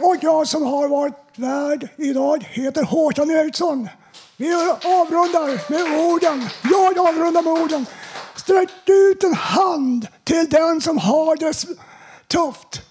Och 0.00 0.16
jag 0.20 0.48
som 0.48 0.62
har 0.62 0.88
varit 0.88 1.38
värd 1.38 1.88
idag 1.96 2.42
heter 2.50 2.82
Håkan 2.82 3.30
Eriksson. 3.30 3.88
Vi 4.42 4.54
avrundar 4.84 5.70
med 5.70 6.00
orden. 6.06 6.48
Jag 6.70 6.98
avrundar 6.98 7.42
med 7.42 7.52
orden. 7.52 7.86
Sträck 8.36 8.70
ut 8.86 9.24
en 9.24 9.34
hand 9.34 10.08
till 10.24 10.48
den 10.48 10.80
som 10.80 10.98
har 10.98 11.36
det 11.36 11.76
tufft. 12.28 12.82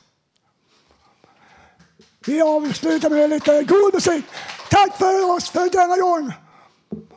Vi 2.25 2.41
avslutar 2.41 3.09
med 3.09 3.29
lite 3.29 3.63
god 3.63 3.93
musik. 3.93 4.25
Tack 4.69 4.97
för 4.97 5.35
oss 5.35 5.49
för 5.49 5.69
denna 5.69 5.97
gång. 5.97 6.33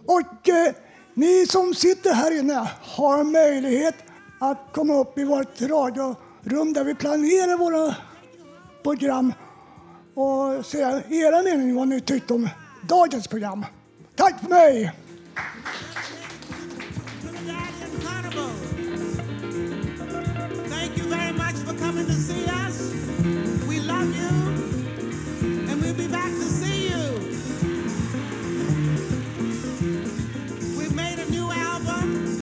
Och 0.07 0.49
eh, 0.49 0.75
ni 1.15 1.47
som 1.47 1.75
sitter 1.75 2.15
här 2.15 2.39
inne 2.39 2.69
har 2.83 3.25
möjlighet 3.25 3.95
att 4.41 4.59
komma 4.73 4.95
upp 4.95 5.19
i 5.19 5.25
vårt 5.25 5.61
radiorum 5.61 6.73
där 6.73 6.85
vi 6.85 6.95
planerar 6.95 7.57
våra 7.57 7.95
program 8.83 9.33
och 10.15 10.67
säga 10.67 11.03
era 11.09 11.43
mening 11.43 11.75
vad 11.75 11.89
ni 11.89 12.01
tyckte 12.01 12.35
om 12.35 12.49
dagens 12.89 13.29
program. 13.29 13.65
Tack 14.17 14.41
för 14.41 14.49
mig! 14.49 14.93
Thank 20.69 20.99
you 20.99 21.05
very 21.05 21.33
much 21.33 21.57
for 21.67 21.75
coming 21.79 22.07
to 22.07 22.13
see 22.13 22.45
us. 22.47 22.74